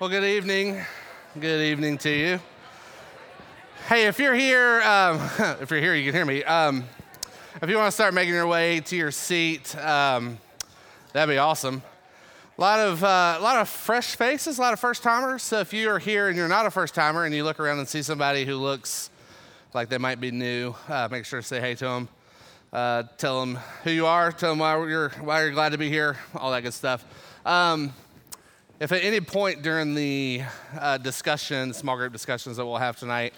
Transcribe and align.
Well, 0.00 0.08
good 0.08 0.22
evening. 0.22 0.80
Good 1.40 1.60
evening 1.60 1.98
to 1.98 2.08
you. 2.08 2.40
Hey, 3.88 4.06
if 4.06 4.20
you're 4.20 4.32
here, 4.32 4.80
um, 4.82 5.16
if 5.60 5.72
you're 5.72 5.80
here, 5.80 5.92
you 5.96 6.04
can 6.04 6.14
hear 6.14 6.24
me. 6.24 6.44
Um, 6.44 6.84
if 7.60 7.68
you 7.68 7.76
want 7.76 7.88
to 7.88 7.92
start 7.92 8.14
making 8.14 8.32
your 8.32 8.46
way 8.46 8.78
to 8.78 8.94
your 8.94 9.10
seat, 9.10 9.76
um, 9.76 10.38
that'd 11.12 11.28
be 11.28 11.38
awesome. 11.38 11.82
A 12.56 12.60
lot 12.60 12.78
of 12.78 13.02
uh, 13.02 13.38
a 13.40 13.42
lot 13.42 13.56
of 13.56 13.68
fresh 13.68 14.14
faces, 14.14 14.58
a 14.58 14.60
lot 14.60 14.72
of 14.72 14.78
first 14.78 15.02
timers. 15.02 15.42
So 15.42 15.58
if 15.58 15.72
you 15.72 15.90
are 15.90 15.98
here 15.98 16.28
and 16.28 16.36
you're 16.36 16.46
not 16.46 16.64
a 16.64 16.70
first 16.70 16.94
timer, 16.94 17.24
and 17.24 17.34
you 17.34 17.42
look 17.42 17.58
around 17.58 17.80
and 17.80 17.88
see 17.88 18.02
somebody 18.02 18.44
who 18.44 18.54
looks 18.54 19.10
like 19.74 19.88
they 19.88 19.98
might 19.98 20.20
be 20.20 20.30
new, 20.30 20.76
uh, 20.88 21.08
make 21.10 21.24
sure 21.24 21.40
to 21.40 21.46
say 21.46 21.58
hey 21.58 21.74
to 21.74 21.84
them. 21.84 22.08
Uh, 22.72 23.02
tell 23.16 23.40
them 23.40 23.56
who 23.82 23.90
you 23.90 24.06
are. 24.06 24.30
Tell 24.30 24.50
them 24.50 24.60
why 24.60 24.76
you're 24.86 25.08
why 25.22 25.42
you're 25.42 25.50
glad 25.50 25.72
to 25.72 25.78
be 25.78 25.88
here. 25.88 26.18
All 26.36 26.52
that 26.52 26.62
good 26.62 26.74
stuff. 26.74 27.04
If 28.80 28.92
at 28.92 29.02
any 29.02 29.20
point 29.20 29.62
during 29.62 29.96
the 29.96 30.42
uh, 30.78 30.98
discussion, 30.98 31.72
small 31.72 31.96
group 31.96 32.12
discussions 32.12 32.58
that 32.58 32.64
we'll 32.64 32.76
have 32.76 32.96
tonight, 32.96 33.34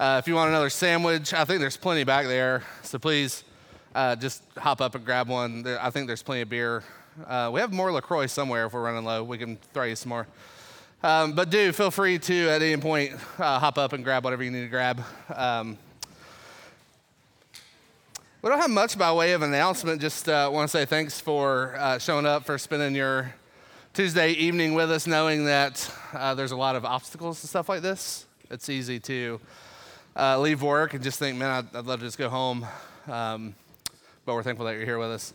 uh, 0.00 0.16
if 0.20 0.26
you 0.26 0.34
want 0.34 0.48
another 0.48 0.70
sandwich, 0.70 1.32
I 1.32 1.44
think 1.44 1.60
there's 1.60 1.76
plenty 1.76 2.02
back 2.02 2.26
there. 2.26 2.64
So 2.82 2.98
please 2.98 3.44
uh, 3.94 4.16
just 4.16 4.42
hop 4.58 4.80
up 4.80 4.96
and 4.96 5.04
grab 5.04 5.28
one. 5.28 5.62
There, 5.62 5.80
I 5.80 5.90
think 5.90 6.08
there's 6.08 6.24
plenty 6.24 6.40
of 6.40 6.48
beer. 6.48 6.82
Uh, 7.28 7.50
we 7.54 7.60
have 7.60 7.72
more 7.72 7.92
LaCroix 7.92 8.26
somewhere 8.26 8.66
if 8.66 8.72
we're 8.72 8.82
running 8.82 9.04
low. 9.04 9.22
We 9.22 9.38
can 9.38 9.56
throw 9.72 9.84
you 9.84 9.94
some 9.94 10.08
more. 10.08 10.26
Um, 11.04 11.34
but 11.34 11.48
do 11.48 11.70
feel 11.70 11.92
free 11.92 12.18
to, 12.18 12.48
at 12.48 12.60
any 12.60 12.82
point, 12.82 13.12
uh, 13.38 13.60
hop 13.60 13.78
up 13.78 13.92
and 13.92 14.02
grab 14.02 14.24
whatever 14.24 14.42
you 14.42 14.50
need 14.50 14.62
to 14.62 14.68
grab. 14.68 15.00
Um, 15.32 15.78
we 18.42 18.50
don't 18.50 18.58
have 18.58 18.68
much 18.68 18.98
by 18.98 19.12
way 19.12 19.30
of 19.30 19.42
announcement. 19.42 20.00
Just 20.00 20.28
uh, 20.28 20.50
want 20.52 20.68
to 20.68 20.76
say 20.76 20.86
thanks 20.86 21.20
for 21.20 21.76
uh, 21.78 22.00
showing 22.00 22.26
up, 22.26 22.44
for 22.44 22.58
spending 22.58 22.96
your 22.96 23.32
Tuesday 23.94 24.30
evening 24.30 24.72
with 24.72 24.90
us, 24.90 25.06
knowing 25.06 25.44
that 25.44 25.94
uh, 26.14 26.34
there's 26.34 26.52
a 26.52 26.56
lot 26.56 26.76
of 26.76 26.84
obstacles 26.86 27.42
and 27.42 27.50
stuff 27.50 27.68
like 27.68 27.82
this. 27.82 28.24
It's 28.50 28.70
easy 28.70 28.98
to 29.00 29.38
uh, 30.16 30.40
leave 30.40 30.62
work 30.62 30.94
and 30.94 31.04
just 31.04 31.18
think, 31.18 31.36
man, 31.36 31.50
I'd, 31.50 31.76
I'd 31.76 31.84
love 31.84 32.00
to 32.00 32.06
just 32.06 32.16
go 32.16 32.30
home. 32.30 32.66
Um, 33.06 33.54
but 34.24 34.32
we're 34.32 34.42
thankful 34.42 34.64
that 34.64 34.76
you're 34.76 34.86
here 34.86 34.98
with 34.98 35.10
us. 35.10 35.34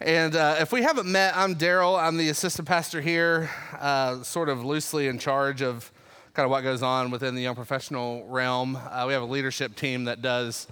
And 0.00 0.34
uh, 0.34 0.56
if 0.60 0.72
we 0.72 0.80
haven't 0.80 1.12
met, 1.12 1.36
I'm 1.36 1.56
Daryl. 1.56 2.02
I'm 2.02 2.16
the 2.16 2.30
assistant 2.30 2.66
pastor 2.66 3.02
here, 3.02 3.50
uh, 3.78 4.22
sort 4.22 4.48
of 4.48 4.64
loosely 4.64 5.06
in 5.06 5.18
charge 5.18 5.60
of 5.60 5.92
kind 6.32 6.44
of 6.44 6.50
what 6.50 6.62
goes 6.62 6.82
on 6.82 7.10
within 7.10 7.34
the 7.34 7.42
young 7.42 7.54
professional 7.54 8.24
realm. 8.28 8.76
Uh, 8.76 9.04
we 9.08 9.12
have 9.12 9.20
a 9.20 9.26
leadership 9.26 9.76
team 9.76 10.04
that 10.04 10.22
does 10.22 10.68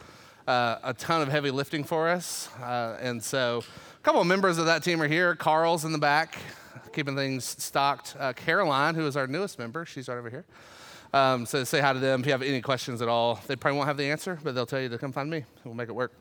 uh, 0.47 0.77
a 0.83 0.95
ton 0.95 1.21
of 1.21 1.29
heavy 1.29 1.51
lifting 1.51 1.85
for 1.85 2.09
us. 2.09 2.49
And 2.63 3.23
so 3.23 3.63
a 4.01 4.03
couple 4.03 4.23
of 4.23 4.27
members 4.27 4.57
of 4.57 4.65
that 4.65 4.83
team 4.83 5.03
are 5.03 5.09
here. 5.09 5.37
Carl's 5.37 5.85
in 5.85 5.93
the 5.93 5.99
back, 5.99 6.39
keeping 6.89 7.15
things 7.15 7.45
stocked. 7.45 8.17
Uh, 8.19 8.33
Caroline, 8.33 8.95
who 8.95 9.07
is 9.07 9.17
our 9.17 9.27
newest 9.27 9.59
member, 9.59 9.85
she's 9.85 10.09
right 10.09 10.19
over 10.19 10.31
here. 10.31 10.45
Um, 11.13 11.47
so 11.47 11.65
say 11.65 11.81
hi 11.81 11.93
to 11.93 11.99
them 11.99 12.21
if 12.21 12.27
you 12.27 12.33
have 12.33 12.43
any 12.43 12.61
questions 12.61 13.01
at 13.01 13.09
all. 13.09 13.41
They 13.47 13.57
probably 13.57 13.79
won't 13.79 13.89
have 13.89 13.97
the 13.97 14.11
answer, 14.11 14.39
but 14.43 14.55
they'll 14.55 14.67
tell 14.67 14.81
you 14.81 14.89
to 14.91 14.99
come 14.99 15.13
find 15.13 15.31
me. 15.31 15.45
We'll 15.65 15.75
make 15.75 15.89
it 15.89 15.95
work. 15.95 16.13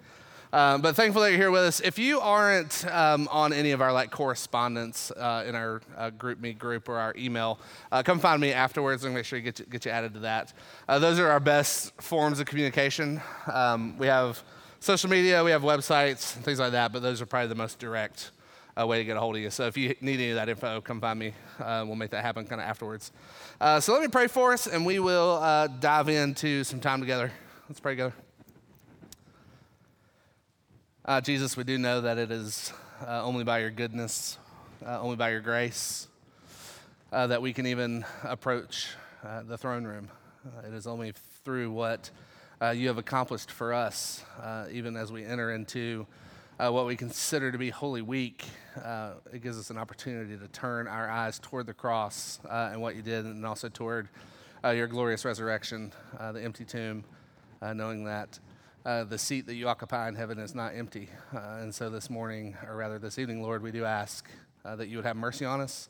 Um, 0.54 0.82
but 0.82 0.96
thankful 0.96 1.22
that 1.24 1.32
you're 1.32 1.40
here 1.40 1.52
with 1.52 1.64
us. 1.64 1.82
If 1.82 2.00
you 2.00 2.22
aren't 2.22 2.86
um, 2.90 3.28
on 3.30 3.52
any 3.52 3.72
of 3.72 3.82
our 3.82 3.92
like 3.92 4.12
correspondence 4.12 5.12
uh, 5.12 5.44
in 5.46 5.56
our 5.56 5.82
uh, 5.98 6.12
GroupMe 6.12 6.58
group 6.58 6.88
or 6.88 6.98
our 6.98 7.14
email, 7.18 7.60
uh, 7.92 8.02
come 8.02 8.18
find 8.20 8.40
me 8.40 8.54
afterwards 8.54 9.04
and 9.04 9.14
make 9.14 9.26
sure 9.26 9.38
you 9.38 9.44
get 9.44 9.60
you, 9.60 9.66
get 9.66 9.84
you 9.84 9.92
added 9.92 10.14
to 10.14 10.22
that. 10.22 10.54
Uh, 10.88 11.00
those 11.00 11.20
are 11.20 11.28
our 11.28 11.42
best 11.42 12.02
forms 12.02 12.40
of 12.40 12.46
communication. 12.46 13.22
Um, 13.52 13.98
we 13.98 14.08
have 14.08 14.42
social 14.80 15.10
media, 15.10 15.44
we 15.44 15.52
have 15.52 15.64
websites, 15.64 16.32
things 16.32 16.60
like 16.60 16.72
that, 16.72 16.94
but 16.94 17.02
those 17.02 17.22
are 17.22 17.26
probably 17.26 17.50
the 17.50 17.56
most 17.56 17.78
direct 17.78 18.32
uh, 18.80 18.86
way 18.86 19.00
to 19.00 19.04
get 19.04 19.18
a 19.18 19.20
hold 19.20 19.36
of 19.36 19.42
you. 19.42 19.50
So 19.50 19.66
if 19.66 19.78
you 19.78 19.96
need 20.02 20.20
any 20.20 20.30
of 20.30 20.36
that 20.36 20.50
info, 20.50 20.82
come 20.82 21.02
find 21.02 21.18
me. 21.18 21.34
Uh, 21.60 21.84
we'll 21.86 21.96
make 21.96 22.12
that 22.12 22.24
happen 22.24 22.46
kind 22.46 22.62
of 22.62 22.68
afterwards. 22.68 23.12
so 23.80 23.94
let 23.94 24.02
me 24.02 24.08
pray 24.08 24.28
for 24.28 24.54
us, 24.54 24.68
and 24.68 24.86
we 24.86 25.00
will 25.00 25.40
dive 25.80 26.10
into 26.10 26.64
some 26.64 26.80
time 26.80 27.00
together. 27.00 27.32
Let's 27.70 27.80
pray 27.80 27.94
together. 27.94 28.14
Uh, 31.08 31.22
Jesus, 31.22 31.56
we 31.56 31.64
do 31.64 31.78
know 31.78 32.02
that 32.02 32.18
it 32.18 32.32
is 32.32 32.74
uh, 33.02 33.24
only 33.24 33.46
by 33.46 33.60
your 33.60 33.72
goodness, 33.72 34.38
uh, 34.86 35.00
only 35.00 35.16
by 35.16 35.30
your 35.30 35.40
grace, 35.40 36.10
uh, 37.14 37.28
that 37.28 37.42
we 37.42 37.54
can 37.54 37.66
even 37.66 38.04
approach 38.26 38.90
uh, 39.24 39.42
the 39.44 39.58
throne 39.58 39.86
room. 39.86 40.10
Uh, 40.46 40.68
it 40.68 40.74
is 40.74 40.86
only 40.86 41.14
through 41.46 41.72
what 41.72 42.10
you 42.74 42.90
have 42.90 42.98
accomplished 42.98 43.52
for 43.52 43.74
us, 43.74 44.22
even 44.70 44.98
as 44.98 45.10
we 45.10 45.24
enter 45.24 45.54
into 45.54 46.06
what 46.58 46.86
we 46.86 46.96
consider 46.96 47.52
to 47.52 47.58
be 47.58 47.70
Holy 47.70 48.02
Week. 48.02 48.46
it 49.32 49.42
gives 49.42 49.60
us 49.60 49.70
an 49.70 49.78
opportunity 49.78 50.38
to 50.38 50.48
turn 50.48 50.88
our 50.88 51.10
eyes 51.10 51.40
toward 51.40 51.68
the 51.68 51.74
cross 51.74 52.40
and 52.50 52.82
what 52.82 52.96
you 52.96 53.02
did, 53.02 53.26
and 53.26 53.46
also 53.46 53.70
toward 53.70 54.10
your 54.64 54.88
glorious 54.88 55.24
resurrection, 55.24 55.94
the 56.20 56.44
empty 56.44 56.66
tomb, 56.66 57.04
knowing 57.62 58.06
that 58.06 58.40
uh, 58.88 59.04
the 59.04 59.18
seat 59.18 59.46
that 59.46 59.56
you 59.56 59.68
occupy 59.68 60.08
in 60.08 60.16
heaven 60.16 60.40
is 60.40 60.56
not 60.56 60.74
empty. 60.74 61.10
Uh, 61.36 61.60
and 61.60 61.76
so 61.76 61.90
this 61.90 62.10
morning, 62.10 62.56
or 62.66 62.78
rather 62.78 62.98
this 62.98 63.20
evening, 63.20 63.44
Lord, 63.44 63.62
we 63.62 63.70
do 63.70 63.84
ask 63.84 64.30
uh, 64.64 64.78
that 64.78 64.88
you 64.88 64.96
would 64.96 65.06
have 65.06 65.18
mercy 65.18 65.44
on 65.44 65.60
us. 65.60 65.90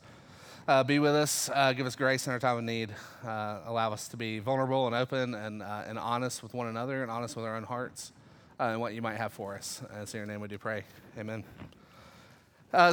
Uh, 0.66 0.82
be 0.82 0.98
with 0.98 1.14
us, 1.14 1.48
uh, 1.54 1.72
give 1.72 1.86
us 1.86 1.94
grace 1.94 2.26
in 2.26 2.32
our 2.32 2.40
time 2.40 2.58
of 2.58 2.64
need, 2.64 2.90
uh, 3.24 3.60
allow 3.66 3.92
us 3.92 4.08
to 4.08 4.16
be 4.16 4.40
vulnerable 4.40 4.86
and 4.86 4.96
open 4.96 5.34
and, 5.34 5.62
and 5.62 5.96
honest 5.96 6.42
with 6.42 6.52
one 6.54 6.66
another 6.66 7.02
and 7.02 7.10
honest 7.10 7.36
with 7.36 7.44
our 7.44 7.56
own 7.56 7.62
hearts 7.62 8.12
and 8.58 8.80
what 8.80 8.94
you 8.94 9.02
might 9.02 9.16
have 9.16 9.32
for 9.32 9.54
us. 9.54 9.82
And 9.92 10.02
it's 10.02 10.14
in 10.14 10.18
your 10.18 10.26
name 10.26 10.40
we 10.40 10.48
do 10.48 10.58
pray. 10.58 10.84
Amen. 11.18 11.44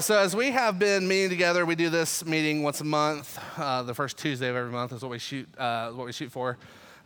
so, 0.02 0.18
as 0.18 0.36
we 0.36 0.52
have 0.52 0.80
been 0.80 1.08
meeting 1.08 1.30
together, 1.30 1.66
we 1.66 1.76
do 1.76 1.90
this 1.90 2.26
meeting 2.26 2.64
once 2.64 2.82
a 2.82 2.86
month. 2.86 3.40
the 3.58 3.94
first 3.94 4.18
Tuesday 4.18 4.50
of 4.50 4.56
every 4.56 4.72
month 4.72 4.94
is 4.94 5.02
what 5.02 5.12
we 5.12 5.20
shoot, 5.20 5.48
what 5.58 6.06
we 6.06 6.12
shoot 6.12 6.32
for. 6.32 6.58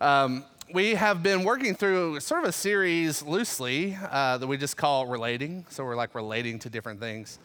Um, 0.01 0.43
we 0.71 0.93
have 0.93 1.23
been 1.23 1.43
working 1.43 1.73
through 1.73 2.19
sort 2.19 2.43
of 2.43 2.49
a 2.49 2.51
series 2.51 3.23
loosely 3.23 3.97
uh, 4.11 4.37
that 4.37 4.45
we 4.45 4.55
just 4.55 4.77
call 4.77 5.07
relating. 5.07 5.65
So 5.69 5.83
we're 5.83 5.95
like 5.95 6.13
relating 6.13 6.59
to 6.59 6.69
different 6.69 6.99
things. 6.99 7.39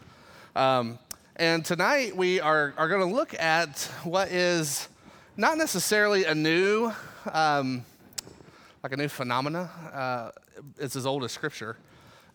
Um, 0.55 0.99
and 1.37 1.65
tonight 1.65 2.15
we 2.15 2.41
are, 2.41 2.75
are 2.77 2.87
going 2.87 3.09
to 3.09 3.15
look 3.15 3.35
at 3.41 3.91
what 4.05 4.29
is 4.29 4.89
not 5.37 5.57
necessarily 5.57 6.25
a 6.27 6.35
new, 6.35 6.93
um, 7.33 7.85
like 8.83 8.93
a 8.93 8.97
new 8.97 9.09
phenomena. 9.09 10.33
It's 10.79 10.97
as 10.97 11.07
old 11.07 11.25
as 11.25 11.33
Scripture, 11.33 11.77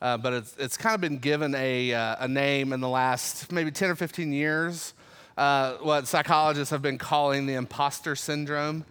uh, 0.02 0.18
but 0.18 0.34
it's, 0.34 0.56
it's 0.58 0.78
kind 0.78 0.96
of 0.96 1.02
been 1.02 1.18
given 1.18 1.56
a, 1.56 1.94
uh, 1.94 2.16
a 2.20 2.28
name 2.28 2.74
in 2.74 2.82
the 2.82 2.90
last 2.90 3.52
maybe 3.52 3.72
10 3.72 3.90
or 3.90 3.96
15 3.96 4.32
years. 4.32 4.94
Uh, 5.38 5.74
what 5.76 6.08
psychologists 6.08 6.72
have 6.72 6.82
been 6.82 6.98
calling 6.98 7.46
the 7.46 7.54
imposter 7.54 8.16
syndrome 8.16 8.86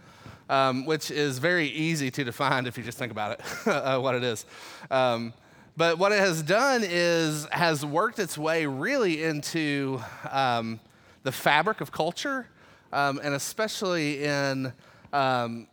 um, 0.48 0.86
which 0.86 1.10
is 1.10 1.38
very 1.38 1.68
easy 1.68 2.10
to 2.10 2.24
define 2.24 2.66
if 2.66 2.78
you 2.78 2.84
just 2.84 2.98
think 2.98 3.12
about 3.12 3.32
it, 3.32 3.40
uh, 3.68 3.98
what 3.98 4.14
it 4.14 4.24
is. 4.24 4.46
Um, 4.90 5.32
but 5.76 5.98
what 5.98 6.10
it 6.10 6.18
has 6.18 6.42
done 6.42 6.82
is 6.84 7.46
has 7.52 7.86
worked 7.86 8.18
its 8.18 8.36
way 8.36 8.66
really 8.66 9.22
into 9.22 10.00
um, 10.30 10.80
the 11.22 11.30
fabric 11.30 11.80
of 11.80 11.92
culture, 11.92 12.48
um, 12.92 13.20
and 13.22 13.34
especially 13.34 14.24
in 14.24 14.72
um, 15.12 15.68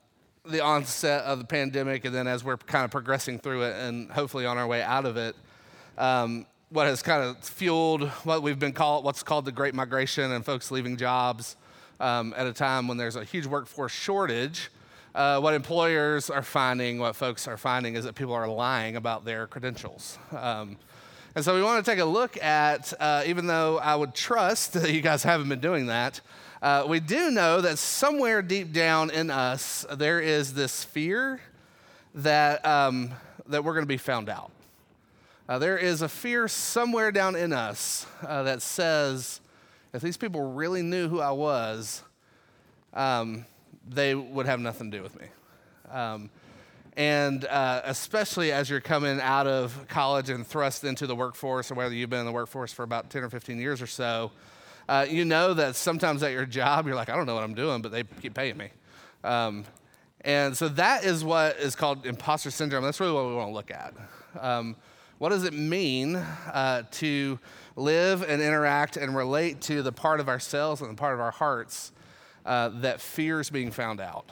the 0.48 0.62
onset 0.62 1.24
of 1.24 1.40
the 1.40 1.46
pandemic, 1.46 2.06
and 2.06 2.14
then 2.14 2.28
as 2.28 2.44
we're 2.44 2.58
kind 2.58 2.86
of 2.86 2.92
progressing 2.92 3.40
through 3.40 3.64
it, 3.64 3.76
and 3.76 4.12
hopefully 4.12 4.46
on 4.46 4.58
our 4.58 4.68
way 4.68 4.82
out 4.82 5.06
of 5.06 5.18
it 5.18 5.36
um, 5.98 6.46
what 6.70 6.88
has 6.88 7.02
kind 7.02 7.24
of 7.24 7.38
fueled 7.44 8.08
what 8.24 8.42
we've 8.42 8.60
been 8.60 8.74
called 8.74 9.06
what's 9.06 9.24
called 9.24 9.46
the 9.46 9.52
great 9.52 9.74
migration 9.74 10.32
and 10.32 10.46
folks 10.46 10.72
leaving 10.72 10.98
jobs 10.98 11.56
um, 12.00 12.34
at 12.36 12.48
a 12.48 12.54
time 12.54 12.88
when 12.88 12.98
there's 12.98 13.16
a 13.16 13.24
huge 13.24 13.46
workforce 13.46 13.92
shortage. 13.92 14.70
Uh, 15.14 15.40
what 15.40 15.54
employers 15.54 16.30
are 16.30 16.42
finding, 16.42 17.00
what 17.00 17.16
folks 17.16 17.48
are 17.48 17.56
finding, 17.56 17.96
is 17.96 18.04
that 18.04 18.16
people 18.16 18.34
are 18.34 18.50
lying 18.50 18.98
about 18.98 19.24
their 19.24 19.48
credentials. 19.48 20.20
Um, 20.38 20.76
and 21.36 21.44
so 21.44 21.54
we 21.54 21.62
want 21.62 21.84
to 21.84 21.92
take 21.92 22.00
a 22.00 22.06
look 22.06 22.42
at, 22.42 22.94
uh, 22.98 23.24
even 23.26 23.46
though 23.46 23.78
I 23.78 23.94
would 23.94 24.16
trust 24.16 24.72
that 24.82 24.94
you 24.94 25.02
guys 25.02 25.22
haven't 25.22 25.50
been 25.50 25.60
doing 25.60 25.88
that, 25.88 26.22
uh, 26.62 26.86
we 26.88 27.02
do 27.02 27.30
know 27.30 27.60
that 27.60 27.78
somewhere 27.78 28.42
deep 28.42 28.72
down 28.72 29.12
in 29.12 29.30
us, 29.30 29.86
there 29.92 30.22
is 30.22 30.54
this 30.54 30.86
fear 30.86 31.42
that, 32.14 32.66
um, 32.66 33.12
that 33.48 33.66
we're 33.66 33.74
going 33.74 33.84
to 33.84 33.88
be 33.88 33.98
found 33.98 34.30
out. 34.30 34.50
Uh, 35.50 35.60
there 35.60 35.78
is 35.78 36.02
a 36.02 36.08
fear 36.08 36.48
somewhere 36.48 37.12
down 37.12 37.36
in 37.36 37.52
us 37.52 38.08
uh, 38.26 38.44
that 38.44 38.62
says, 38.62 39.42
if 39.94 40.02
these 40.02 40.16
people 40.18 40.54
really 40.54 40.82
knew 40.82 41.10
who 41.10 41.20
I 41.20 41.32
was, 41.32 42.02
um, 42.94 43.46
they 43.88 44.16
would 44.16 44.46
have 44.46 44.62
nothing 44.62 44.90
to 44.90 44.98
do 44.98 45.04
with 45.04 45.20
me. 45.20 45.28
Um, 45.92 46.30
and 46.98 47.46
uh, 47.46 47.82
especially 47.84 48.52
as 48.52 48.70
you're 48.70 48.82
coming 48.82 49.20
out 49.20 49.48
of 49.48 49.86
college 49.88 50.30
and 50.30 50.46
thrust 50.46 50.84
into 50.84 51.08
the 51.08 51.16
workforce, 51.16 51.72
or 51.72 51.76
whether 51.76 51.94
you've 51.94 52.10
been 52.10 52.20
in 52.20 52.26
the 52.26 52.32
workforce 52.32 52.72
for 52.72 52.84
about 52.84 53.10
10 53.10 53.24
or 53.24 53.30
15 53.30 53.60
years 53.60 53.82
or 53.82 53.88
so, 53.88 54.32
uh, 54.88 55.06
you 55.10 55.26
know 55.26 55.54
that 55.54 55.76
sometimes 55.76 56.24
at 56.24 56.32
your 56.32 56.46
job, 56.46 56.86
you're 56.86 56.96
like, 56.96 57.10
I 57.10 57.16
don't 57.16 57.26
know 57.26 57.36
what 57.36 57.44
I'm 57.44 57.56
doing, 57.56 57.82
but 57.82 57.92
they 57.92 58.04
keep 58.22 58.34
paying 58.34 58.58
me. 58.58 58.70
Um, 59.24 59.66
and 60.22 60.56
so 60.56 60.70
that 60.70 61.04
is 61.04 61.24
what 61.24 61.58
is 61.58 61.76
called 61.76 62.06
imposter 62.06 62.52
syndrome. 62.52 62.84
That's 62.84 63.00
really 63.00 63.14
what 63.14 63.28
we 63.28 63.36
want 63.36 63.50
to 63.50 63.54
look 63.54 63.72
at. 63.72 63.94
Um, 64.40 64.76
what 65.18 65.30
does 65.30 65.44
it 65.44 65.54
mean 65.54 66.16
uh, 66.16 66.84
to 66.92 67.40
live 67.76 68.22
and 68.22 68.42
interact 68.42 68.98
and 68.98 69.16
relate 69.16 69.62
to 69.62 69.82
the 69.82 69.92
part 69.92 70.20
of 70.20 70.28
ourselves 70.28 70.82
and 70.82 70.90
the 70.92 70.96
part 70.96 71.14
of 71.14 71.20
our 71.20 71.32
hearts 71.32 71.92
uh, 72.46 72.70
that 72.70 73.02
fears 73.02 73.50
being 73.50 73.72
found 73.72 74.00
out, 74.00 74.32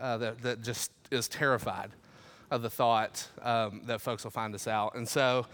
uh, 0.00 0.16
that, 0.18 0.42
that 0.42 0.62
just 0.62 0.90
is 1.10 1.28
terrified 1.28 1.90
of 2.50 2.62
the 2.62 2.70
thought 2.70 3.28
um, 3.42 3.82
that 3.86 4.00
folks 4.00 4.24
will 4.24 4.30
find 4.30 4.54
us 4.54 4.66
out. 4.66 4.94
And 4.94 5.08
so 5.08 5.46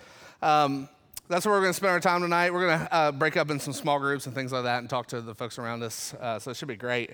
um, 0.42 0.88
that's 1.28 1.44
where 1.44 1.54
we're 1.54 1.60
going 1.60 1.72
to 1.72 1.76
spend 1.76 1.92
our 1.92 2.00
time 2.00 2.22
tonight. 2.22 2.52
We're 2.52 2.68
going 2.68 2.78
to 2.78 2.94
uh, 2.94 3.12
break 3.12 3.36
up 3.36 3.50
in 3.50 3.60
some 3.60 3.72
small 3.72 3.98
groups 3.98 4.26
and 4.26 4.34
things 4.34 4.52
like 4.52 4.64
that 4.64 4.78
and 4.78 4.88
talk 4.88 5.08
to 5.08 5.20
the 5.20 5.34
folks 5.34 5.58
around 5.58 5.82
us. 5.82 6.14
Uh, 6.14 6.38
so 6.38 6.50
it 6.50 6.56
should 6.56 6.68
be 6.68 6.76
great. 6.76 7.10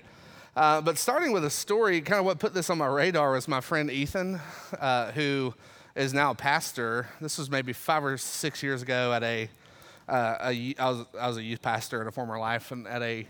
Uh, 0.55 0.79
but 0.81 0.97
starting 0.97 1.31
with 1.31 1.43
a 1.43 1.49
story, 1.49 1.99
kind 1.99 2.19
of 2.19 2.25
what 2.25 2.37
put 2.37 2.53
this 2.53 2.69
on 2.69 2.77
my 2.77 2.85
radar 2.85 3.31
was 3.31 3.47
my 3.47 3.59
friend 3.59 3.89
Ethan, 3.89 4.39
uh, 4.79 5.11
who 5.13 5.53
is 5.95 6.13
now 6.13 6.31
a 6.31 6.35
pastor. 6.35 7.07
This 7.19 7.39
was 7.39 7.49
maybe 7.49 7.73
five 7.73 8.05
or 8.05 8.17
six 8.17 8.61
years 8.61 8.83
ago 8.83 9.13
at 9.13 9.23
a, 9.23 9.49
uh, 10.07 10.35
I, 10.39 10.75
was, 10.79 11.05
I 11.19 11.27
was 11.27 11.37
a 11.37 11.43
youth 11.43 11.61
pastor 11.61 12.01
in 12.01 12.07
a 12.07 12.11
former 12.11 12.37
life, 12.37 12.71
and 12.71 12.87
at 12.87 13.01
a 13.01 13.25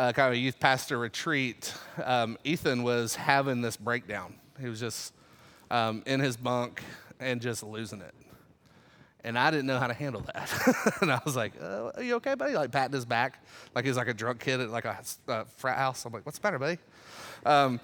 uh, 0.00 0.12
kind 0.12 0.28
of 0.28 0.32
a 0.32 0.38
youth 0.38 0.58
pastor 0.58 0.96
retreat, 0.96 1.74
um, 2.02 2.38
Ethan 2.42 2.82
was 2.82 3.14
having 3.14 3.60
this 3.60 3.76
breakdown. 3.76 4.32
He 4.58 4.66
was 4.66 4.80
just 4.80 5.12
um, 5.70 6.02
in 6.06 6.20
his 6.20 6.38
bunk 6.38 6.82
and 7.20 7.38
just 7.38 7.62
losing 7.62 8.00
it. 8.00 8.14
And 9.24 9.38
I 9.38 9.50
didn't 9.50 9.66
know 9.66 9.78
how 9.78 9.88
to 9.88 9.92
handle 9.92 10.22
that. 10.22 10.96
and 11.02 11.12
I 11.12 11.20
was 11.22 11.36
like, 11.36 11.52
uh, 11.60 11.90
Are 11.94 12.02
you 12.02 12.14
okay, 12.14 12.34
buddy? 12.34 12.54
Like 12.54 12.70
patting 12.70 12.94
his 12.94 13.04
back, 13.04 13.44
like 13.74 13.84
he's 13.84 13.98
like 13.98 14.08
a 14.08 14.14
drunk 14.14 14.40
kid 14.40 14.60
at 14.60 14.70
like 14.70 14.86
a 14.86 15.44
frat 15.58 15.76
house. 15.76 16.06
I'm 16.06 16.14
like, 16.14 16.24
What's 16.24 16.38
the 16.38 16.46
matter, 16.46 16.58
buddy? 16.58 16.78
Um, 17.44 17.78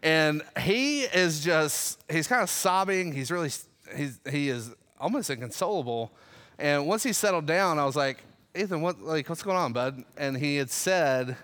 and 0.00 0.42
he 0.60 1.02
is 1.02 1.42
just, 1.42 2.04
he's 2.08 2.28
kind 2.28 2.42
of 2.42 2.50
sobbing. 2.50 3.12
He's 3.12 3.32
really, 3.32 3.50
he's, 3.96 4.20
he 4.30 4.48
is 4.48 4.70
almost 5.00 5.28
inconsolable. 5.28 6.12
And 6.60 6.86
once 6.86 7.02
he 7.02 7.12
settled 7.12 7.46
down, 7.46 7.80
I 7.80 7.84
was 7.84 7.96
like, 7.96 8.22
Ethan, 8.54 8.82
what, 8.82 9.00
like, 9.00 9.30
what's 9.30 9.42
going 9.42 9.56
on, 9.56 9.72
bud? 9.72 10.04
And 10.18 10.36
he 10.36 10.56
had 10.56 10.70
said, 10.70 11.36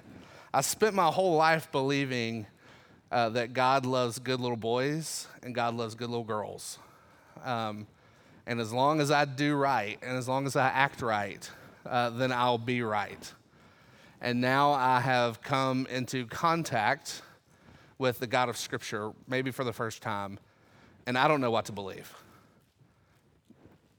I 0.53 0.61
spent 0.61 0.95
my 0.95 1.07
whole 1.07 1.37
life 1.37 1.73
believing 1.73 2.47
uh, 3.11 3.31
that 3.31 3.55
God 3.55 3.87
loves 3.87 4.19
good 4.19 4.41
little 4.41 4.59
boys 4.59 5.27
and 5.43 5.55
God 5.55 5.75
loves 5.75 5.95
good 5.95 6.11
little 6.11 6.25
girls. 6.25 6.79
Um, 7.45 7.87
and 8.47 8.61
as 8.61 8.75
long 8.75 9.01
as 9.01 9.11
I 9.11 9.25
do 9.25 9.55
right 9.55 9.99
and 10.03 10.19
as 10.19 10.29
long 10.29 10.45
as 10.45 10.55
I 10.55 10.69
act 10.69 11.01
right, 11.01 11.51
uh, 11.87 12.11
then 12.11 12.31
I'll 12.31 12.59
be 12.59 12.83
right. 12.83 13.33
And 14.21 14.43
now 14.43 14.73
I 14.73 15.01
have 15.01 15.41
come 15.41 15.87
into 15.91 16.27
contact 16.27 17.23
with 17.97 18.19
the 18.19 18.27
God 18.27 18.51
of 18.51 18.59
Scripture, 18.59 19.13
maybe 19.27 19.51
for 19.51 19.65
the 19.65 19.73
first 19.73 20.03
time, 20.03 20.39
and 21.07 21.17
I 21.17 21.27
don't 21.27 21.41
know 21.41 21.51
what 21.51 21.65
to 21.67 21.73
believe. 21.73 22.15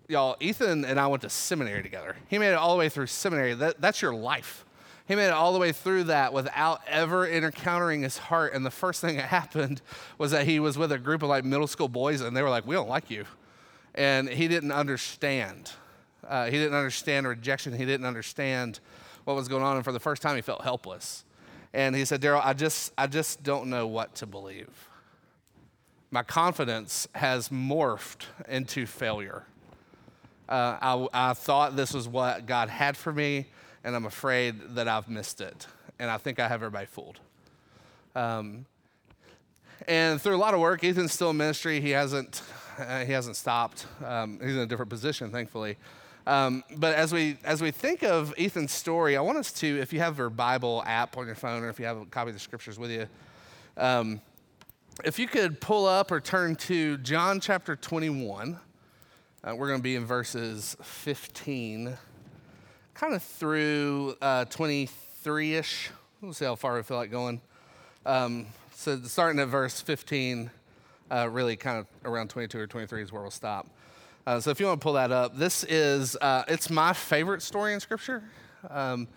Y'all, 0.10 0.36
Ethan 0.42 0.84
and 0.84 1.00
I 1.00 1.08
went 1.08 1.22
to 1.22 1.30
seminary 1.30 1.82
together. 1.82 2.18
He 2.28 2.38
made 2.38 2.50
it 2.50 2.56
all 2.56 2.74
the 2.74 2.80
way 2.80 2.90
through 2.90 3.08
seminary. 3.08 3.54
That, 3.54 3.80
that's 3.80 4.02
your 4.02 4.14
life. 4.14 4.66
He 5.08 5.16
made 5.16 5.28
it 5.28 5.34
all 5.34 5.54
the 5.54 5.60
way 5.60 5.72
through 5.72 6.06
that 6.06 6.34
without 6.34 6.82
ever 6.88 7.26
encountering 7.28 8.02
his 8.02 8.18
heart. 8.18 8.54
And 8.54 8.66
the 8.66 8.72
first 8.72 9.00
thing 9.00 9.16
that 9.16 9.26
happened 9.30 9.82
was 10.18 10.32
that 10.32 10.46
he 10.46 10.60
was 10.60 10.78
with 10.78 10.92
a 10.92 10.98
group 10.98 11.24
of 11.24 11.30
like 11.30 11.46
middle 11.46 11.68
school 11.68 11.88
boys, 11.88 12.20
and 12.20 12.36
they 12.36 12.42
were 12.42 12.50
like, 12.50 12.68
We 12.68 12.76
don't 12.76 12.90
like 12.90 13.10
you 13.10 13.26
and 13.96 14.30
he 14.30 14.48
didn't 14.48 14.72
understand. 14.72 15.72
Uh, 16.28 16.46
he 16.46 16.52
didn't 16.52 16.76
understand 16.76 17.28
rejection. 17.28 17.74
He 17.74 17.86
didn't 17.86 18.06
understand 18.06 18.80
what 19.26 19.36
was 19.36 19.48
going 19.48 19.64
on, 19.64 19.76
and 19.76 19.86
for 19.86 19.92
the 19.92 20.00
first 20.00 20.22
time, 20.22 20.36
he 20.36 20.42
felt 20.42 20.62
helpless. 20.62 21.26
And 21.74 21.96
he 21.96 22.06
said, 22.06 22.22
"Daryl, 22.22 22.42
I 22.44 22.54
just, 22.54 22.94
I 22.98 23.08
just 23.08 23.44
don't 23.44 23.70
know 23.70 23.86
what 23.88 24.16
to 24.16 24.26
believe. 24.26 24.88
My 26.12 26.24
confidence 26.24 27.08
has 27.14 27.50
morphed 27.50 28.26
into 28.48 28.86
failure. 28.86 29.46
Uh, 30.50 30.78
I, 31.13 31.30
I 31.30 31.34
thought 31.34 31.75
this 31.75 31.94
was 31.94 32.07
what 32.07 32.48
God 32.48 32.69
had 32.69 32.98
for 32.98 33.13
me, 33.13 33.46
and 33.84 33.96
I'm 33.96 34.06
afraid 34.06 34.75
that 34.75 34.88
I've 34.88 35.07
missed 35.07 35.42
it. 35.42 35.68
And 36.00 36.10
I 36.10 36.18
think 36.18 36.40
I 36.40 36.48
have 36.48 36.63
everybody 36.63 36.88
fooled." 36.88 37.19
Um, 38.16 38.66
and 39.88 40.22
through 40.22 40.36
a 40.36 40.38
lot 40.38 40.54
of 40.54 40.60
work, 40.60 40.84
Ethan's 40.84 41.13
still 41.13 41.30
in 41.30 41.38
ministry. 41.38 41.80
He 41.80 41.92
hasn't 41.92 42.42
uh, 42.80 43.06
he 43.06 43.12
hasn't 43.12 43.36
stopped. 43.36 43.86
Um, 44.04 44.40
he's 44.42 44.56
in 44.56 44.60
a 44.60 44.66
different 44.66 44.90
position, 44.90 45.31
thankfully. 45.31 45.78
Um, 46.25 46.63
but 46.78 46.96
as 46.96 47.13
we 47.13 47.38
as 47.44 47.62
we 47.62 47.72
think 47.72 48.04
of 48.04 48.34
Ethan's 48.38 48.72
story, 48.72 49.18
I 49.18 49.22
want 49.22 49.38
us 49.38 49.51
to, 49.54 49.80
if 49.80 49.94
you 49.94 50.00
have 50.00 50.18
your 50.18 50.30
Bible 50.30 50.84
app 50.86 51.18
on 51.18 51.25
your 51.25 51.36
phone, 51.36 51.63
or 51.63 51.69
if 51.69 51.80
you 51.80 51.86
have 51.86 51.98
a 51.98 52.06
copy 52.06 52.30
of 52.30 52.36
the 52.36 52.40
scriptures 52.40 52.78
with 52.80 52.92
you, 52.92 53.07
um, 53.78 54.22
if 55.04 55.19
you 55.19 55.28
could 55.28 55.62
pull 55.62 55.86
up 55.86 56.12
or 56.12 56.19
turn 56.19 56.56
to 56.56 56.98
John 56.98 57.40
chapter 57.40 57.75
21. 57.75 58.60
Uh, 59.41 59.56
we're 59.56 59.68
going 59.68 59.80
to 59.80 59.83
be 59.83 59.95
in 59.95 60.06
verses 60.06 60.75
15, 60.81 61.97
kind 62.94 63.13
of 63.13 63.24
through 63.24 64.15
23 64.50 65.56
uh, 65.56 65.59
ish. 65.59 65.91
We'll 66.19 66.33
see 66.33 66.44
how 66.44 66.56
far 66.56 66.75
we 66.75 66.83
feel 66.83 66.97
like 66.97 67.09
going. 67.09 67.39
Um, 68.06 68.47
so 68.75 69.00
starting 69.03 69.39
at 69.39 69.47
verse 69.47 69.80
15 69.80 70.51
uh, 71.09 71.30
really 71.31 71.56
kind 71.56 71.80
of 71.80 71.88
around 72.03 72.30
22 72.30 72.59
or 72.59 72.68
23 72.68 73.01
is 73.01 73.13
where 73.13 73.21
we'll 73.21 73.31
stop. 73.31 73.68
Uh, 74.27 74.41
so 74.41 74.50
if 74.50 74.59
you 74.59 74.65
want 74.65 74.81
to 74.81 74.83
pull 74.83 74.94
that 74.94 75.13
up, 75.13 75.38
this 75.38 75.63
is 75.63 76.18
uh, 76.18 76.44
it's 76.50 76.69
my 76.69 76.91
favorite 76.91 77.41
story 77.41 77.74
in 77.74 77.80
Scripture, 77.80 78.21
um, 78.69 79.07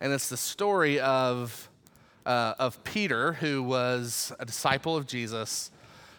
and 0.00 0.12
it's 0.12 0.28
the 0.28 0.36
story 0.36 1.00
of 1.00 1.68
uh, 2.24 2.54
of 2.60 2.82
Peter, 2.84 3.32
who 3.32 3.64
was 3.64 4.32
a 4.38 4.46
disciple 4.46 4.96
of 4.96 5.08
Jesus, 5.08 5.72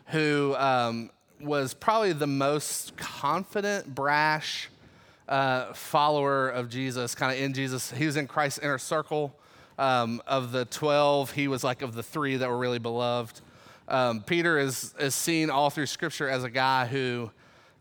who 0.07 0.53
um, 0.57 1.11
was 1.43 1.73
probably 1.73 2.13
the 2.13 2.27
most 2.27 2.95
confident, 2.97 3.93
brash 3.93 4.69
uh, 5.27 5.73
follower 5.73 6.49
of 6.49 6.69
Jesus, 6.69 7.15
kind 7.15 7.31
of 7.31 7.43
in 7.43 7.53
Jesus. 7.53 7.91
He 7.91 8.05
was 8.05 8.17
in 8.17 8.27
Christ's 8.27 8.59
inner 8.59 8.77
circle. 8.77 9.35
Um, 9.79 10.21
of 10.27 10.51
the 10.51 10.65
12, 10.65 11.31
he 11.31 11.47
was 11.47 11.63
like 11.63 11.81
of 11.81 11.95
the 11.95 12.03
three 12.03 12.37
that 12.37 12.47
were 12.47 12.57
really 12.57 12.77
beloved. 12.77 13.41
Um, 13.87 14.21
Peter 14.21 14.59
is, 14.59 14.93
is 14.99 15.15
seen 15.15 15.49
all 15.49 15.71
through 15.71 15.87
Scripture 15.87 16.29
as 16.29 16.43
a 16.43 16.49
guy 16.49 16.85
who, 16.85 17.31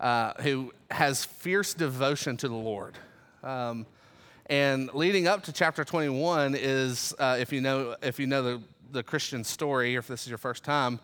uh, 0.00 0.32
who 0.41 0.73
has 0.91 1.26
fierce 1.26 1.75
devotion 1.75 2.38
to 2.38 2.49
the 2.49 2.55
Lord. 2.55 2.94
Um, 3.43 3.85
and 4.47 4.93
leading 4.94 5.26
up 5.26 5.44
to 5.44 5.53
chapter 5.53 5.85
21 5.85 6.55
is, 6.58 7.15
uh, 7.19 7.37
if 7.38 7.53
you 7.53 7.61
know, 7.61 7.94
if 8.03 8.19
you 8.19 8.26
know 8.26 8.43
the, 8.43 8.62
the 8.91 9.03
Christian 9.03 9.44
story, 9.44 9.94
or 9.97 10.00
if 10.00 10.08
this 10.08 10.23
is 10.23 10.29
your 10.29 10.38
first 10.38 10.65
time, 10.65 10.99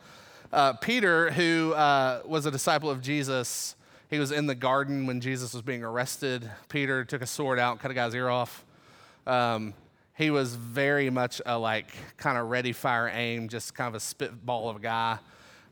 uh, 0.53 0.73
Peter, 0.75 1.31
who 1.31 1.73
uh, 1.75 2.23
was 2.25 2.47
a 2.47 2.51
disciple 2.51 2.91
of 2.91 3.01
Jesus, 3.01 3.77
he 4.11 4.19
was 4.19 4.33
in 4.33 4.47
the 4.47 4.55
garden 4.55 5.07
when 5.07 5.21
Jesus 5.21 5.53
was 5.53 5.63
being 5.63 5.85
arrested. 5.85 6.51
Peter 6.69 7.05
took 7.05 7.21
a 7.21 7.27
sword 7.27 7.59
out, 7.59 7.73
and 7.73 7.81
cut 7.81 7.91
a 7.91 7.95
guy's 7.95 8.15
ear 8.15 8.29
off. 8.29 8.65
Um, 9.27 9.75
he 10.17 10.31
was 10.31 10.55
very 10.55 11.11
much 11.11 11.43
a 11.45 11.59
like 11.59 11.91
kind 12.17 12.39
of 12.39 12.49
ready, 12.49 12.73
fire, 12.73 13.11
aim, 13.13 13.49
just 13.49 13.75
kind 13.75 13.89
of 13.89 13.95
a 13.95 14.01
spitball 14.01 14.69
of 14.69 14.77
a 14.77 14.81
guy. 14.81 15.19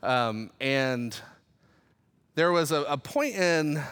Um, 0.02 0.50
and 0.60 1.18
there 2.34 2.52
was 2.52 2.70
a, 2.70 2.82
a 2.82 2.98
point 2.98 3.34
in 3.34 3.82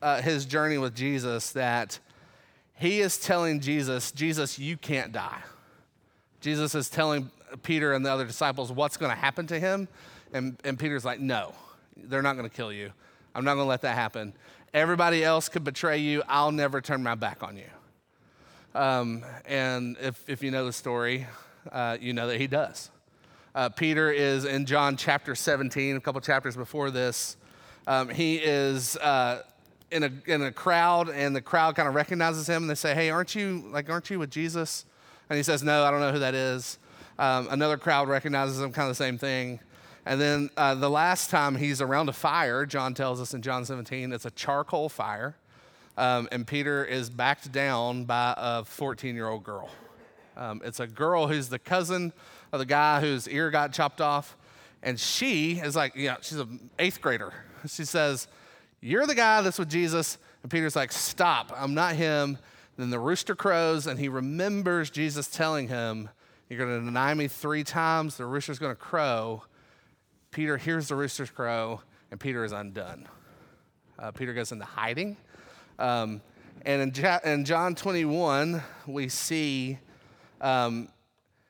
uh, 0.00 0.22
his 0.22 0.46
journey 0.46 0.78
with 0.78 0.94
Jesus 0.94 1.52
that 1.52 1.98
he 2.74 3.00
is 3.00 3.18
telling 3.18 3.60
Jesus, 3.60 4.10
Jesus, 4.10 4.58
you 4.58 4.78
can't 4.78 5.12
die. 5.12 5.42
Jesus 6.40 6.74
is 6.74 6.88
telling 6.88 7.30
Peter 7.62 7.92
and 7.92 8.04
the 8.04 8.10
other 8.10 8.24
disciples 8.24 8.72
what's 8.72 8.96
going 8.96 9.10
to 9.10 9.16
happen 9.16 9.46
to 9.48 9.60
him. 9.60 9.86
And, 10.32 10.56
and 10.64 10.78
Peter's 10.78 11.04
like, 11.04 11.20
no, 11.20 11.54
they're 11.96 12.22
not 12.22 12.36
going 12.36 12.48
to 12.48 12.54
kill 12.54 12.72
you. 12.72 12.92
I'm 13.34 13.44
not 13.44 13.54
going 13.54 13.64
to 13.64 13.68
let 13.68 13.82
that 13.82 13.94
happen. 13.94 14.32
Everybody 14.72 15.24
else 15.24 15.48
could 15.48 15.64
betray 15.64 15.98
you. 15.98 16.22
I'll 16.28 16.52
never 16.52 16.80
turn 16.80 17.02
my 17.02 17.14
back 17.14 17.42
on 17.42 17.56
you. 17.56 17.64
Um, 18.74 19.24
and 19.46 19.96
if, 20.00 20.22
if 20.28 20.42
you 20.42 20.50
know 20.50 20.64
the 20.64 20.72
story, 20.72 21.26
uh, 21.72 21.96
you 22.00 22.12
know 22.12 22.28
that 22.28 22.40
he 22.40 22.46
does. 22.46 22.90
Uh, 23.54 23.68
Peter 23.68 24.10
is 24.10 24.44
in 24.44 24.64
John 24.64 24.96
chapter 24.96 25.34
17, 25.34 25.96
a 25.96 26.00
couple 26.00 26.20
chapters 26.20 26.56
before 26.56 26.90
this. 26.90 27.36
Um, 27.86 28.08
he 28.08 28.36
is 28.36 28.96
uh, 28.98 29.42
in, 29.90 30.04
a, 30.04 30.12
in 30.26 30.42
a 30.42 30.52
crowd, 30.52 31.08
and 31.08 31.34
the 31.34 31.40
crowd 31.40 31.74
kind 31.74 31.88
of 31.88 31.94
recognizes 31.94 32.48
him, 32.48 32.62
and 32.62 32.70
they 32.70 32.76
say, 32.76 32.94
"Hey, 32.94 33.10
aren't 33.10 33.34
you 33.34 33.64
like 33.72 33.90
aren't 33.90 34.08
you 34.10 34.20
with 34.20 34.30
Jesus?" 34.30 34.84
And 35.28 35.36
he 35.36 35.42
says, 35.42 35.62
"No, 35.64 35.82
I 35.84 35.90
don't 35.90 36.00
know 36.00 36.12
who 36.12 36.20
that 36.20 36.34
is." 36.34 36.78
Um, 37.18 37.48
another 37.50 37.76
crowd 37.76 38.08
recognizes 38.08 38.60
him, 38.60 38.72
kind 38.72 38.88
of 38.88 38.96
the 38.96 39.02
same 39.02 39.18
thing. 39.18 39.58
And 40.10 40.20
then 40.20 40.50
uh, 40.56 40.74
the 40.74 40.90
last 40.90 41.30
time 41.30 41.54
he's 41.54 41.80
around 41.80 42.08
a 42.08 42.12
fire, 42.12 42.66
John 42.66 42.94
tells 42.94 43.20
us 43.20 43.32
in 43.32 43.42
John 43.42 43.64
17, 43.64 44.12
it's 44.12 44.24
a 44.24 44.32
charcoal 44.32 44.88
fire 44.88 45.36
um, 45.96 46.28
and 46.32 46.46
Peter 46.46 46.84
is 46.84 47.10
backed 47.10 47.52
down 47.52 48.06
by 48.06 48.34
a 48.36 48.64
14 48.64 49.14
year 49.14 49.28
old 49.28 49.44
girl. 49.44 49.68
Um, 50.36 50.62
it's 50.64 50.80
a 50.80 50.86
girl 50.86 51.28
who's 51.28 51.48
the 51.48 51.58
cousin 51.58 52.12
of 52.52 52.58
the 52.58 52.66
guy 52.66 53.00
whose 53.00 53.28
ear 53.28 53.50
got 53.50 53.72
chopped 53.72 54.00
off. 54.00 54.36
And 54.82 54.98
she 54.98 55.60
is 55.60 55.76
like, 55.76 55.94
yeah, 55.94 56.16
she's 56.22 56.38
an 56.38 56.70
eighth 56.78 57.00
grader. 57.00 57.32
She 57.68 57.84
says, 57.84 58.26
You're 58.80 59.06
the 59.06 59.14
guy 59.14 59.42
that's 59.42 59.58
with 59.58 59.68
Jesus. 59.68 60.16
And 60.42 60.50
Peter's 60.50 60.74
like, 60.74 60.90
Stop, 60.90 61.52
I'm 61.54 61.74
not 61.74 61.94
him. 61.94 62.38
Then 62.78 62.88
the 62.88 62.98
rooster 62.98 63.36
crows, 63.36 63.86
and 63.86 64.00
he 64.00 64.08
remembers 64.08 64.88
Jesus 64.88 65.26
telling 65.28 65.68
him, 65.68 66.08
You're 66.48 66.58
going 66.58 66.80
to 66.80 66.84
deny 66.84 67.12
me 67.12 67.28
three 67.28 67.62
times. 67.62 68.16
The 68.16 68.24
rooster's 68.24 68.58
going 68.58 68.72
to 68.72 68.80
crow. 68.80 69.42
Peter 70.30 70.56
hears 70.56 70.88
the 70.88 70.94
rooster's 70.94 71.30
crow, 71.30 71.80
and 72.10 72.20
Peter 72.20 72.44
is 72.44 72.52
undone. 72.52 73.08
Uh, 73.98 74.12
Peter 74.12 74.32
goes 74.32 74.52
into 74.52 74.64
hiding. 74.64 75.16
Um, 75.78 76.20
and 76.62 76.96
in, 76.96 77.20
in, 77.24 77.44
John 77.44 77.74
21, 77.74 78.62
we 78.86 79.08
see 79.08 79.78
um, 80.40 80.88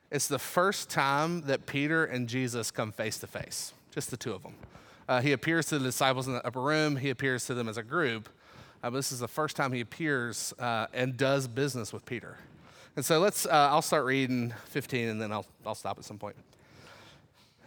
it's 0.09 0.27
the 0.27 0.39
first 0.39 0.89
time 0.89 1.41
that 1.41 1.65
Peter 1.67 2.05
and 2.05 2.27
Jesus 2.27 2.71
come 2.71 2.91
face 2.91 3.19
to 3.19 3.27
face, 3.27 3.73
just 3.93 4.09
the 4.09 4.17
two 4.17 4.33
of 4.33 4.41
them. 4.41 4.55
Uh, 5.07 5.21
he 5.21 5.31
appears 5.31 5.67
to 5.67 5.77
the 5.77 5.85
disciples 5.85 6.27
in 6.27 6.33
the 6.33 6.45
upper 6.45 6.61
room, 6.61 6.95
he 6.95 7.11
appears 7.11 7.45
to 7.45 7.53
them 7.53 7.69
as 7.69 7.77
a 7.77 7.83
group. 7.83 8.29
Uh, 8.83 8.89
but 8.89 8.97
this 8.97 9.11
is 9.11 9.19
the 9.19 9.27
first 9.27 9.55
time 9.55 9.71
he 9.71 9.81
appears 9.81 10.53
uh, 10.57 10.87
and 10.91 11.17
does 11.17 11.47
business 11.47 11.93
with 11.93 12.03
Peter. 12.05 12.37
And 12.95 13.05
so 13.05 13.19
let's, 13.19 13.45
uh, 13.45 13.49
I'll 13.71 13.83
start 13.83 14.05
reading 14.05 14.53
15 14.69 15.07
and 15.07 15.21
then 15.21 15.31
I'll, 15.31 15.45
I'll 15.65 15.75
stop 15.75 15.99
at 15.99 16.03
some 16.03 16.17
point. 16.17 16.35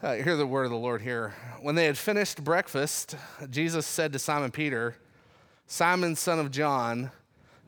Uh, 0.05 0.17
hear 0.17 0.37
the 0.37 0.47
word 0.47 0.65
of 0.65 0.71
the 0.71 0.77
Lord 0.77 1.01
here. 1.01 1.33
When 1.63 1.77
they 1.77 1.87
had 1.87 1.97
finished 1.97 2.45
breakfast, 2.45 3.17
Jesus 3.49 3.87
said 3.87 4.13
to 4.13 4.19
Simon 4.19 4.51
Peter, 4.51 4.97
Simon, 5.67 6.15
son 6.15 6.39
of 6.39 6.51
John, 6.51 7.11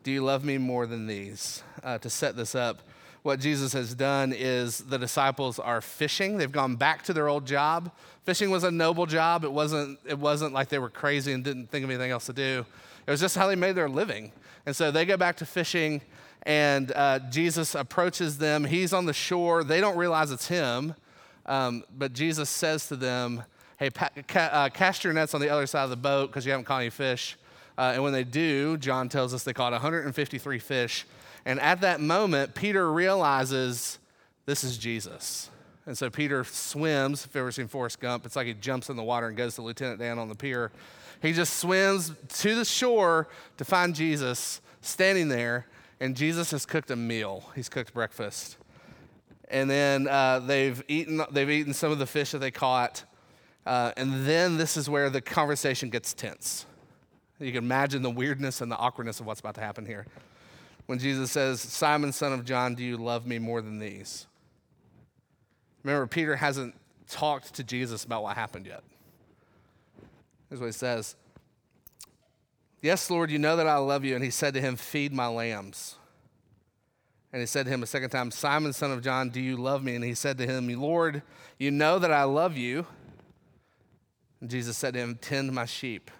do 0.03 0.11
you 0.11 0.23
love 0.23 0.45
me 0.45 0.59
more 0.59 0.87
than 0.87 1.07
these? 1.07 1.63
Uh, 1.83 1.97
to 1.97 2.11
set 2.11 2.37
this 2.37 2.55
up, 2.55 2.83
what 3.23 3.41
Jesus 3.41 3.73
has 3.73 3.95
done 3.95 4.35
is 4.37 4.77
the 4.81 4.99
disciples 4.99 5.59
are 5.59 5.81
fishing. 5.81 6.37
They've 6.37 6.53
gone 6.53 6.77
back 6.77 7.05
to 7.05 7.15
their 7.15 7.27
old 7.27 7.47
job. 7.47 7.91
Fishing 8.25 8.51
was 8.51 8.65
a 8.65 8.71
noble 8.71 9.07
job. 9.07 9.43
It 9.43 9.53
wasn't, 9.53 9.99
it 10.05 10.19
wasn't 10.19 10.53
like 10.53 10.69
they 10.69 10.79
were 10.79 10.91
crazy 10.91 11.33
and 11.33 11.43
didn't 11.43 11.71
think 11.71 11.85
of 11.85 11.91
anything 11.91 12.11
else 12.11 12.27
to 12.27 12.35
do. 12.35 12.67
It 13.07 13.11
was 13.11 13.19
just 13.19 13.35
how 13.35 13.47
they 13.47 13.57
made 13.57 13.77
their 13.77 13.89
living. 13.89 14.31
And 14.67 14.77
so 14.77 14.91
they 14.91 15.07
go 15.07 15.17
back 15.17 15.37
to 15.37 15.47
fishing, 15.47 16.03
and 16.43 16.93
uh, 16.93 17.19
Jesus 17.31 17.75
approaches 17.75 18.37
them. 18.37 18.65
He's 18.65 18.93
on 18.93 19.07
the 19.07 19.15
shore. 19.15 19.65
They 19.65 19.81
don't 19.81 19.97
realize 19.97 20.31
it's 20.31 20.49
him, 20.49 20.97
um, 21.47 21.85
but 21.97 22.13
Jesus 22.13 22.51
says 22.51 22.89
to 22.89 22.97
them, 22.97 23.43
Hey, 23.79 23.91
pa- 23.91 24.11
ca- 24.27 24.51
uh, 24.53 24.69
cast 24.71 25.05
your 25.05 25.13
nets 25.13 25.35
on 25.35 25.41
the 25.41 25.51
other 25.51 25.67
side 25.67 25.85
of 25.85 25.91
the 25.91 25.97
boat 25.97 26.29
because 26.29 26.47
you 26.47 26.51
haven't 26.51 26.65
caught 26.65 26.81
any 26.81 26.91
fish. 26.91 27.37
Uh, 27.77 27.93
and 27.95 28.03
when 28.03 28.13
they 28.13 28.25
do, 28.25 28.79
John 28.79 29.09
tells 29.09 29.35
us 29.35 29.45
they 29.45 29.53
caught 29.53 29.73
153 29.73 30.59
fish. 30.59 31.05
And 31.45 31.61
at 31.61 31.83
that 31.83 32.01
moment, 32.01 32.55
Peter 32.55 32.91
realizes 32.91 33.99
this 34.47 34.65
is 34.65 34.79
Jesus. 34.79 35.51
And 35.85 35.97
so 35.97 36.11
Peter 36.11 36.43
swims. 36.43 37.25
If 37.25 37.35
you've 37.35 37.43
ever 37.43 37.53
seen 37.53 37.69
Forrest 37.69 38.01
Gump, 38.01 38.25
it's 38.25 38.35
like 38.35 38.47
he 38.47 38.55
jumps 38.55 38.89
in 38.89 38.97
the 38.97 39.03
water 39.03 39.29
and 39.29 39.37
goes 39.37 39.55
to 39.57 39.63
Lieutenant 39.63 40.01
Dan 40.01 40.19
on 40.19 40.29
the 40.29 40.35
pier. 40.35 40.73
He 41.23 41.33
just 41.33 41.59
swims 41.59 42.13
to 42.41 42.55
the 42.55 42.65
shore 42.65 43.29
to 43.59 43.65
find 43.65 43.95
Jesus 43.95 44.61
standing 44.81 45.29
there, 45.29 45.67
and 46.01 46.17
Jesus 46.17 46.51
has 46.51 46.67
cooked 46.67 46.91
a 46.91 46.97
meal. 46.97 47.51
He's 47.55 47.69
cooked 47.69 47.95
breakfast. 47.95 48.57
And 49.49 49.71
then 49.71 50.09
uh, 50.09 50.41
they've, 50.41 50.83
eaten, 50.89 51.23
they've 51.31 51.51
eaten 51.51 51.73
some 51.73 51.93
of 51.93 51.99
the 51.99 52.07
fish 52.07 52.33
that 52.33 52.39
they 52.39 52.51
caught. 52.51 53.05
Uh, 53.65 53.93
and 53.97 54.27
then 54.27 54.57
this 54.57 54.77
is 54.77 54.89
where 54.89 55.11
the 55.11 55.21
conversation 55.21 55.91
gets 55.91 56.15
tense. 56.15 56.67
You 57.39 57.53
can 57.53 57.65
imagine 57.65 58.03
the 58.03 58.11
weirdness 58.11 58.61
and 58.61 58.71
the 58.71 58.77
awkwardness 58.77 59.21
of 59.21 59.27
what's 59.27 59.41
about 59.41 59.55
to 59.57 59.61
happen 59.61 59.85
here. 59.87 60.07
When 60.87 60.99
Jesus 60.99 61.31
says, 61.31 61.61
Simon, 61.61 62.13
son 62.13 62.33
of 62.33 62.45
John, 62.45 62.75
do 62.75 62.85
you 62.85 62.97
love 62.97 63.27
me 63.27 63.39
more 63.39 63.61
than 63.61 63.79
these? 63.79 64.27
Remember, 65.83 66.07
Peter 66.07 66.37
hasn't 66.37 66.75
talked 67.09 67.55
to 67.55 67.65
Jesus 67.65 68.05
about 68.05 68.23
what 68.23 68.37
happened 68.37 68.67
yet. 68.67 68.83
Here's 70.49 70.61
what 70.61 70.67
he 70.67 70.73
says 70.73 71.17
Yes, 72.83 73.11
Lord, 73.11 73.31
you 73.31 73.39
know 73.39 73.57
that 73.57 73.67
I 73.67 73.77
love 73.79 74.05
you. 74.05 74.15
And 74.15 74.23
he 74.23 74.31
said 74.31 74.55
to 74.55 74.61
him, 74.61 74.77
Feed 74.77 75.13
my 75.13 75.27
lambs. 75.27 75.97
And 77.37 77.43
he 77.43 77.47
said 77.47 77.67
to 77.67 77.71
him 77.71 77.83
a 77.83 77.87
second 77.87 78.09
time, 78.09 78.31
Simon, 78.31 78.73
son 78.73 78.91
of 78.91 79.03
John, 79.03 79.29
do 79.29 79.43
you 79.43 79.59
love 79.59 79.85
me? 79.85 79.95
And 79.95 80.03
he 80.03 80.15
said 80.15 80.39
to 80.39 80.47
him, 80.47 80.69
Lord, 80.81 81.21
you 81.59 81.71
know 81.71 81.99
that 81.99 82.11
I 82.11 82.23
love 82.23 82.57
you. 82.57 82.87
And 84.41 84.49
Jesus 84.49 84.79
said 84.79 84.95
to 84.95 85.01
him, 85.01 85.19
Tend 85.21 85.53
my 85.53 85.67
sheep. 85.67 86.11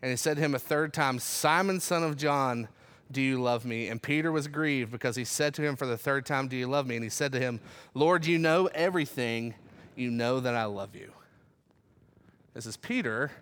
And 0.00 0.12
he 0.12 0.16
said 0.16 0.36
to 0.36 0.42
him 0.44 0.54
a 0.54 0.60
third 0.60 0.94
time, 0.94 1.18
Simon, 1.18 1.80
son 1.80 2.04
of 2.04 2.16
John, 2.16 2.68
do 3.10 3.20
you 3.20 3.42
love 3.42 3.64
me? 3.64 3.88
And 3.88 4.00
Peter 4.00 4.30
was 4.30 4.46
grieved 4.46 4.92
because 4.92 5.16
he 5.16 5.24
said 5.24 5.54
to 5.54 5.62
him 5.62 5.74
for 5.74 5.86
the 5.86 5.98
third 5.98 6.24
time, 6.24 6.46
Do 6.46 6.54
you 6.56 6.68
love 6.68 6.86
me? 6.86 6.94
And 6.94 7.02
he 7.02 7.10
said 7.10 7.32
to 7.32 7.40
him, 7.40 7.58
Lord, 7.92 8.26
you 8.26 8.38
know 8.38 8.66
everything. 8.66 9.56
You 9.96 10.12
know 10.12 10.38
that 10.38 10.54
I 10.54 10.66
love 10.66 10.94
you. 10.94 11.10
This 12.54 12.64
is 12.64 12.76
Peter. 12.76 13.32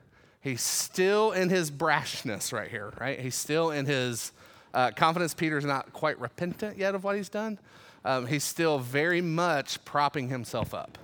He's 0.40 0.62
still 0.62 1.30
in 1.32 1.50
his 1.50 1.70
brashness 1.70 2.54
right 2.54 2.70
here, 2.70 2.90
right? 2.98 3.20
He's 3.20 3.34
still 3.34 3.70
in 3.70 3.84
his 3.84 4.32
uh, 4.74 4.90
confidence. 4.90 5.32
Peter's 5.32 5.64
not 5.64 5.92
quite 5.92 6.18
repentant 6.20 6.76
yet 6.76 6.94
of 6.94 7.04
what 7.04 7.16
he's 7.16 7.28
done. 7.28 7.58
Um, 8.04 8.26
he's 8.26 8.44
still 8.44 8.78
very 8.78 9.22
much 9.22 9.82
propping 9.84 10.28
himself 10.28 10.74
up. 10.74 10.98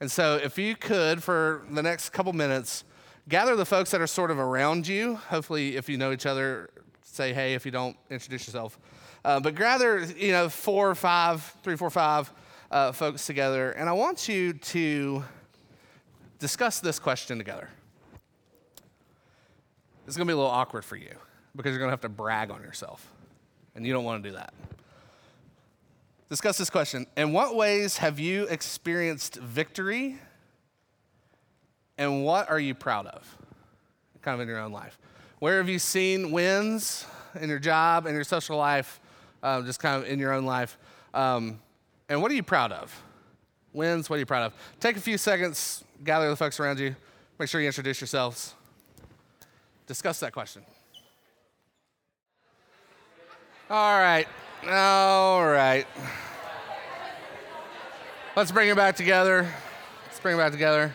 And 0.00 0.10
so, 0.10 0.36
if 0.36 0.58
you 0.58 0.76
could, 0.76 1.22
for 1.22 1.62
the 1.70 1.82
next 1.82 2.10
couple 2.10 2.32
minutes, 2.34 2.84
gather 3.28 3.56
the 3.56 3.64
folks 3.64 3.90
that 3.92 4.00
are 4.00 4.06
sort 4.06 4.30
of 4.30 4.38
around 4.38 4.86
you. 4.86 5.14
Hopefully, 5.14 5.76
if 5.76 5.88
you 5.88 5.96
know 5.96 6.12
each 6.12 6.26
other, 6.26 6.68
say 7.00 7.32
hey. 7.32 7.54
If 7.54 7.64
you 7.64 7.70
don't, 7.70 7.96
introduce 8.10 8.46
yourself. 8.46 8.78
Uh, 9.24 9.40
but 9.40 9.54
gather, 9.54 10.04
you 10.04 10.32
know, 10.32 10.50
four 10.50 10.90
or 10.90 10.94
five, 10.94 11.42
three, 11.62 11.76
four, 11.76 11.88
five 11.88 12.30
uh, 12.70 12.92
folks 12.92 13.24
together. 13.24 13.70
And 13.70 13.88
I 13.88 13.92
want 13.92 14.28
you 14.28 14.52
to 14.52 15.24
discuss 16.38 16.80
this 16.80 16.98
question 16.98 17.38
together. 17.38 17.70
It's 20.06 20.16
going 20.16 20.26
to 20.26 20.30
be 20.30 20.34
a 20.34 20.36
little 20.36 20.50
awkward 20.50 20.84
for 20.84 20.96
you 20.96 21.14
because 21.56 21.70
you're 21.70 21.78
going 21.78 21.88
to 21.88 21.92
have 21.92 22.00
to 22.02 22.08
brag 22.08 22.50
on 22.50 22.62
yourself, 22.62 23.06
and 23.74 23.86
you 23.86 23.92
don't 23.92 24.04
want 24.04 24.22
to 24.22 24.30
do 24.30 24.36
that. 24.36 24.52
Discuss 26.28 26.58
this 26.58 26.70
question 26.70 27.06
In 27.16 27.32
what 27.32 27.54
ways 27.54 27.98
have 27.98 28.18
you 28.18 28.44
experienced 28.44 29.36
victory, 29.36 30.18
and 31.98 32.24
what 32.24 32.50
are 32.50 32.58
you 32.58 32.74
proud 32.74 33.06
of? 33.06 33.36
Kind 34.22 34.34
of 34.34 34.40
in 34.40 34.48
your 34.48 34.58
own 34.58 34.72
life. 34.72 34.98
Where 35.38 35.58
have 35.58 35.68
you 35.68 35.78
seen 35.78 36.32
wins 36.32 37.06
in 37.40 37.48
your 37.48 37.58
job, 37.58 38.06
in 38.06 38.14
your 38.14 38.24
social 38.24 38.56
life, 38.56 39.00
um, 39.42 39.66
just 39.66 39.80
kind 39.80 40.02
of 40.02 40.08
in 40.08 40.18
your 40.18 40.32
own 40.32 40.44
life? 40.44 40.78
Um, 41.12 41.60
and 42.08 42.22
what 42.22 42.30
are 42.30 42.34
you 42.34 42.42
proud 42.42 42.72
of? 42.72 43.02
Wins, 43.72 44.08
what 44.08 44.16
are 44.16 44.20
you 44.20 44.26
proud 44.26 44.46
of? 44.46 44.54
Take 44.80 44.96
a 44.96 45.00
few 45.00 45.18
seconds, 45.18 45.84
gather 46.02 46.30
the 46.30 46.36
folks 46.36 46.58
around 46.58 46.78
you, 46.78 46.96
make 47.38 47.48
sure 47.48 47.60
you 47.60 47.66
introduce 47.66 48.00
yourselves. 48.00 48.54
Discuss 49.86 50.20
that 50.20 50.32
question. 50.32 50.62
All 53.70 53.98
right. 53.98 54.28
All 54.68 55.42
right. 55.42 55.86
Let's 58.36 58.52
bring 58.52 58.68
it 58.68 58.76
back 58.76 58.94
together. 58.94 59.50
Let's 60.04 60.20
bring 60.20 60.34
it 60.34 60.38
back 60.38 60.52
together. 60.52 60.94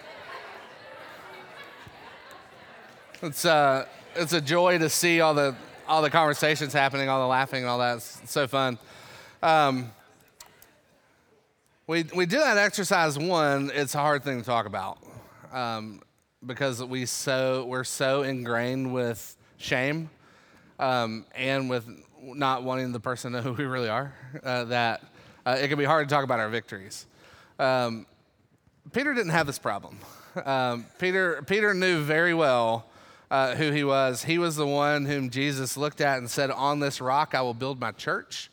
It's, 3.24 3.44
uh, 3.44 3.88
it's 4.16 4.34
a 4.34 4.42
joy 4.42 4.78
to 4.78 4.88
see 4.88 5.20
all 5.20 5.34
the, 5.34 5.56
all 5.88 6.04
the 6.04 6.12
conversations 6.12 6.72
happening, 6.72 7.10
all 7.10 7.22
the 7.22 7.28
laughing, 7.28 7.66
all 7.66 7.80
that. 7.80 7.98
It's, 7.98 8.22
so 8.30 8.46
fun. 8.48 8.78
Um, 9.42 9.92
we, 11.88 12.04
we 12.14 12.28
do 12.28 12.38
that 12.38 12.60
exercise 12.60 13.18
one, 13.18 13.72
it's 13.74 13.96
a 13.96 14.00
hard 14.00 14.24
thing 14.24 14.42
to 14.42 14.46
talk 14.46 14.68
about 14.68 15.00
um, 15.52 16.04
because 16.46 16.84
we 16.84 17.08
so, 17.08 17.66
we're 17.66 17.84
so 17.84 18.22
ingrained 18.22 18.94
with 18.94 19.36
shame 19.58 20.12
um, 20.78 21.26
and 21.34 21.68
with 21.68 21.90
not 22.22 22.64
wanting 22.64 22.92
the 22.92 23.00
person 23.00 23.32
to 23.32 23.38
know 23.38 23.44
who 23.44 23.54
we 23.54 23.66
really 23.66 23.90
are 23.90 24.14
uh, 24.44 24.66
that 24.66 25.04
uh, 25.46 25.58
it 25.60 25.68
can 25.68 25.78
be 25.78 25.86
hard 25.86 26.08
to 26.08 26.14
talk 26.14 26.24
about 26.24 26.40
our 26.40 26.50
victories. 26.50 27.06
Um, 27.58 28.06
Peter 28.94 29.14
didn't 29.14 29.32
have 29.32 29.48
this 29.48 29.60
problem. 29.60 29.98
Um, 30.46 30.86
Peter, 31.00 31.44
Peter 31.48 31.74
knew 31.74 32.02
very 32.02 32.34
well 32.34 32.86
uh, 33.32 33.56
who 33.56 33.72
he 33.72 33.84
was. 33.84 34.24
He 34.24 34.38
was 34.38 34.56
the 34.56 34.66
one 34.66 35.06
whom 35.06 35.30
Jesus 35.30 35.76
looked 35.76 36.02
at 36.02 36.18
and 36.20 36.30
said, 36.30 36.52
On 36.52 36.80
this 36.80 37.02
rock 37.02 37.34
I 37.36 37.42
will 37.42 37.54
build 37.54 37.80
my 37.80 37.92
church. 37.92 38.50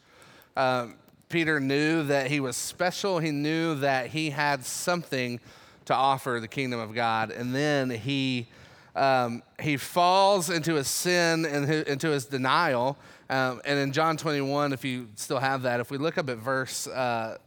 Um, 0.56 0.96
Peter 1.28 1.61
knew 1.61 2.04
that 2.04 2.30
he 2.30 2.40
was 2.40 2.56
special. 2.56 3.18
He 3.18 3.30
knew 3.30 3.75
that 3.76 4.08
he 4.08 4.30
had 4.30 4.64
something 4.64 5.40
to 5.87 5.94
offer 5.94 6.38
the 6.40 6.49
kingdom 6.49 6.80
of 6.80 6.94
God. 6.94 7.30
And 7.30 7.54
then 7.54 7.90
he, 7.90 8.49
um, 8.94 9.42
he 9.61 9.76
falls 9.76 10.50
into 10.50 10.75
his 10.75 10.88
sin 10.88 11.44
and 11.44 11.70
into 11.70 12.08
his 12.08 12.26
denial. 12.26 12.96
Um, 13.28 13.61
and 13.64 13.78
in 13.78 13.92
John 13.92 14.16
21, 14.16 14.73
if 14.73 14.85
you 14.85 15.09
still 15.16 15.38
have 15.38 15.62
that, 15.62 15.80
if 15.80 15.90
we 15.90 15.99
look 15.99 16.16
up 16.16 16.28
at 16.28 16.38
verse, 16.38 16.87
uh, 16.87 17.38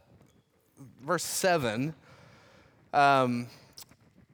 verse 1.02 1.24
7, 1.24 1.94
um, 2.92 3.46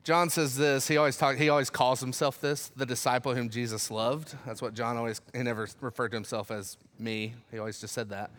John 0.02 0.30
says 0.30 0.56
this. 0.56 0.86
He 0.86 0.96
always 0.96 1.16
talk, 1.16 1.36
He 1.36 1.48
always 1.48 1.70
calls 1.70 2.00
himself 2.00 2.40
this, 2.40 2.70
the 2.76 2.86
disciple 2.86 3.34
whom 3.34 3.48
Jesus 3.48 3.90
loved. 3.90 4.36
That's 4.46 4.62
what 4.62 4.74
John 4.74 4.96
always. 4.96 5.20
He 5.32 5.42
never 5.42 5.68
referred 5.80 6.10
to 6.10 6.16
himself 6.16 6.50
as 6.50 6.76
me. 6.98 7.34
He 7.50 7.58
always 7.58 7.80
just 7.80 7.94
said 7.94 8.10
that. 8.10 8.30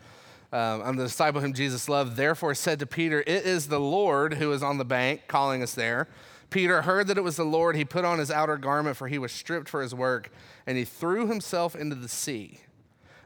Um, 0.50 0.82
I'm 0.82 0.96
the 0.96 1.04
disciple 1.04 1.42
whom 1.42 1.52
Jesus 1.52 1.88
loved, 1.88 2.16
therefore 2.16 2.54
said 2.54 2.78
to 2.78 2.86
Peter, 2.86 3.20
It 3.20 3.44
is 3.44 3.68
the 3.68 3.80
Lord 3.80 4.34
who 4.34 4.50
is 4.52 4.62
on 4.62 4.78
the 4.78 4.84
bank 4.84 5.22
calling 5.28 5.62
us 5.62 5.74
there. 5.74 6.08
Peter 6.48 6.82
heard 6.82 7.06
that 7.08 7.18
it 7.18 7.24
was 7.24 7.36
the 7.36 7.44
Lord. 7.44 7.76
He 7.76 7.84
put 7.84 8.06
on 8.06 8.18
his 8.18 8.30
outer 8.30 8.56
garment, 8.56 8.96
for 8.96 9.08
he 9.08 9.18
was 9.18 9.30
stripped 9.30 9.68
for 9.68 9.82
his 9.82 9.94
work, 9.94 10.30
and 10.66 10.78
he 10.78 10.84
threw 10.84 11.26
himself 11.26 11.76
into 11.76 11.94
the 11.94 12.08
sea. 12.08 12.60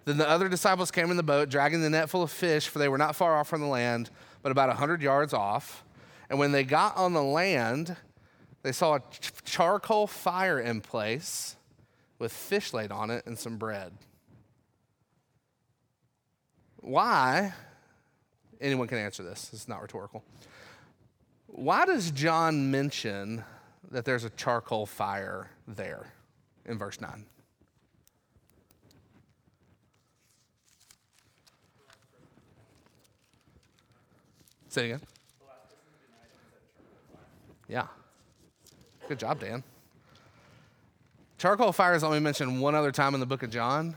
Then 0.04 0.18
the 0.18 0.28
other 0.28 0.48
disciples 0.48 0.90
came 0.90 1.10
in 1.10 1.16
the 1.16 1.22
boat, 1.22 1.48
dragging 1.48 1.80
the 1.80 1.90
net 1.90 2.10
full 2.10 2.22
of 2.22 2.30
fish, 2.30 2.68
for 2.68 2.78
they 2.78 2.88
were 2.88 2.98
not 2.98 3.14
far 3.14 3.36
off 3.38 3.48
from 3.48 3.60
the 3.60 3.66
land, 3.66 4.10
but 4.42 4.50
about 4.50 4.68
a 4.68 4.74
hundred 4.74 5.02
yards 5.02 5.32
off. 5.32 5.84
And 6.28 6.38
when 6.38 6.52
they 6.52 6.64
got 6.64 6.96
on 6.96 7.12
the 7.12 7.22
land, 7.22 7.96
they 8.62 8.72
saw 8.72 8.96
a 8.96 9.02
charcoal 9.44 10.06
fire 10.06 10.58
in 10.58 10.80
place 10.80 11.56
with 12.18 12.32
fish 12.32 12.72
laid 12.72 12.90
on 12.90 13.10
it 13.10 13.26
and 13.26 13.38
some 13.38 13.56
bread. 13.56 13.92
Why 16.76 17.52
anyone 18.62 18.86
can 18.86 18.98
answer 18.98 19.22
this. 19.22 19.50
It's 19.52 19.68
not 19.68 19.82
rhetorical. 19.82 20.22
Why 21.48 21.84
does 21.84 22.10
John 22.10 22.70
mention 22.70 23.44
that 23.90 24.04
there's 24.04 24.24
a 24.24 24.30
charcoal 24.30 24.86
fire 24.86 25.50
there 25.68 26.06
in 26.64 26.78
verse 26.78 27.00
9? 27.00 27.26
Say 34.72 34.84
it 34.84 34.84
again. 34.86 35.00
Yeah. 37.68 37.88
Good 39.06 39.18
job, 39.18 39.38
Dan. 39.38 39.62
Charcoal 41.36 41.72
fire 41.72 41.94
is 41.94 42.02
only 42.02 42.20
mentioned 42.20 42.58
one 42.58 42.74
other 42.74 42.90
time 42.90 43.12
in 43.12 43.20
the 43.20 43.26
book 43.26 43.42
of 43.42 43.50
John, 43.50 43.94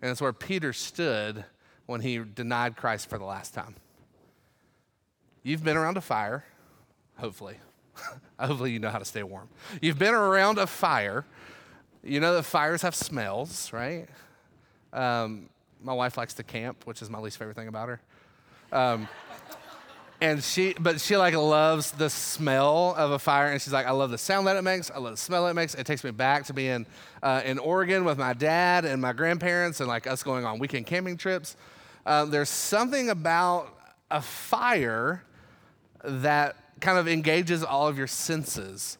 and 0.00 0.10
it's 0.10 0.22
where 0.22 0.32
Peter 0.32 0.72
stood 0.72 1.44
when 1.84 2.00
he 2.00 2.20
denied 2.20 2.74
Christ 2.74 3.10
for 3.10 3.18
the 3.18 3.26
last 3.26 3.52
time. 3.52 3.74
You've 5.42 5.62
been 5.62 5.76
around 5.76 5.98
a 5.98 6.00
fire, 6.00 6.42
hopefully. 7.18 7.58
hopefully, 8.40 8.72
you 8.72 8.78
know 8.78 8.88
how 8.88 9.00
to 9.00 9.04
stay 9.04 9.22
warm. 9.22 9.50
You've 9.82 9.98
been 9.98 10.14
around 10.14 10.56
a 10.56 10.66
fire. 10.66 11.26
You 12.02 12.20
know 12.20 12.32
that 12.32 12.44
fires 12.44 12.80
have 12.80 12.94
smells, 12.94 13.74
right? 13.74 14.06
Um, 14.90 15.50
my 15.82 15.92
wife 15.92 16.16
likes 16.16 16.32
to 16.34 16.44
camp, 16.44 16.86
which 16.86 17.02
is 17.02 17.10
my 17.10 17.18
least 17.18 17.36
favorite 17.36 17.56
thing 17.56 17.68
about 17.68 17.90
her. 17.90 18.00
Um, 18.72 19.06
and 20.20 20.42
she 20.42 20.74
but 20.80 21.00
she 21.00 21.16
like 21.16 21.34
loves 21.34 21.92
the 21.92 22.10
smell 22.10 22.94
of 22.96 23.12
a 23.12 23.18
fire 23.18 23.48
and 23.48 23.62
she's 23.62 23.72
like 23.72 23.86
i 23.86 23.92
love 23.92 24.10
the 24.10 24.18
sound 24.18 24.46
that 24.46 24.56
it 24.56 24.62
makes. 24.62 24.90
I 24.90 24.98
love 24.98 25.12
the 25.12 25.16
smell 25.16 25.46
it 25.46 25.54
makes. 25.54 25.74
It 25.74 25.86
takes 25.86 26.02
me 26.02 26.10
back 26.10 26.44
to 26.46 26.52
being 26.52 26.86
uh, 27.22 27.42
in 27.44 27.58
oregon 27.58 28.04
with 28.04 28.18
my 28.18 28.32
dad 28.32 28.84
and 28.84 29.00
my 29.00 29.12
grandparents 29.12 29.80
and 29.80 29.88
like 29.88 30.06
us 30.06 30.22
going 30.22 30.44
on 30.44 30.58
weekend 30.58 30.86
camping 30.86 31.16
trips. 31.16 31.56
Uh, 32.04 32.24
there's 32.24 32.48
something 32.48 33.10
about 33.10 33.74
a 34.10 34.20
fire 34.20 35.22
that 36.02 36.56
kind 36.80 36.98
of 36.98 37.06
engages 37.06 37.62
all 37.62 37.86
of 37.88 37.98
your 37.98 38.06
senses. 38.06 38.98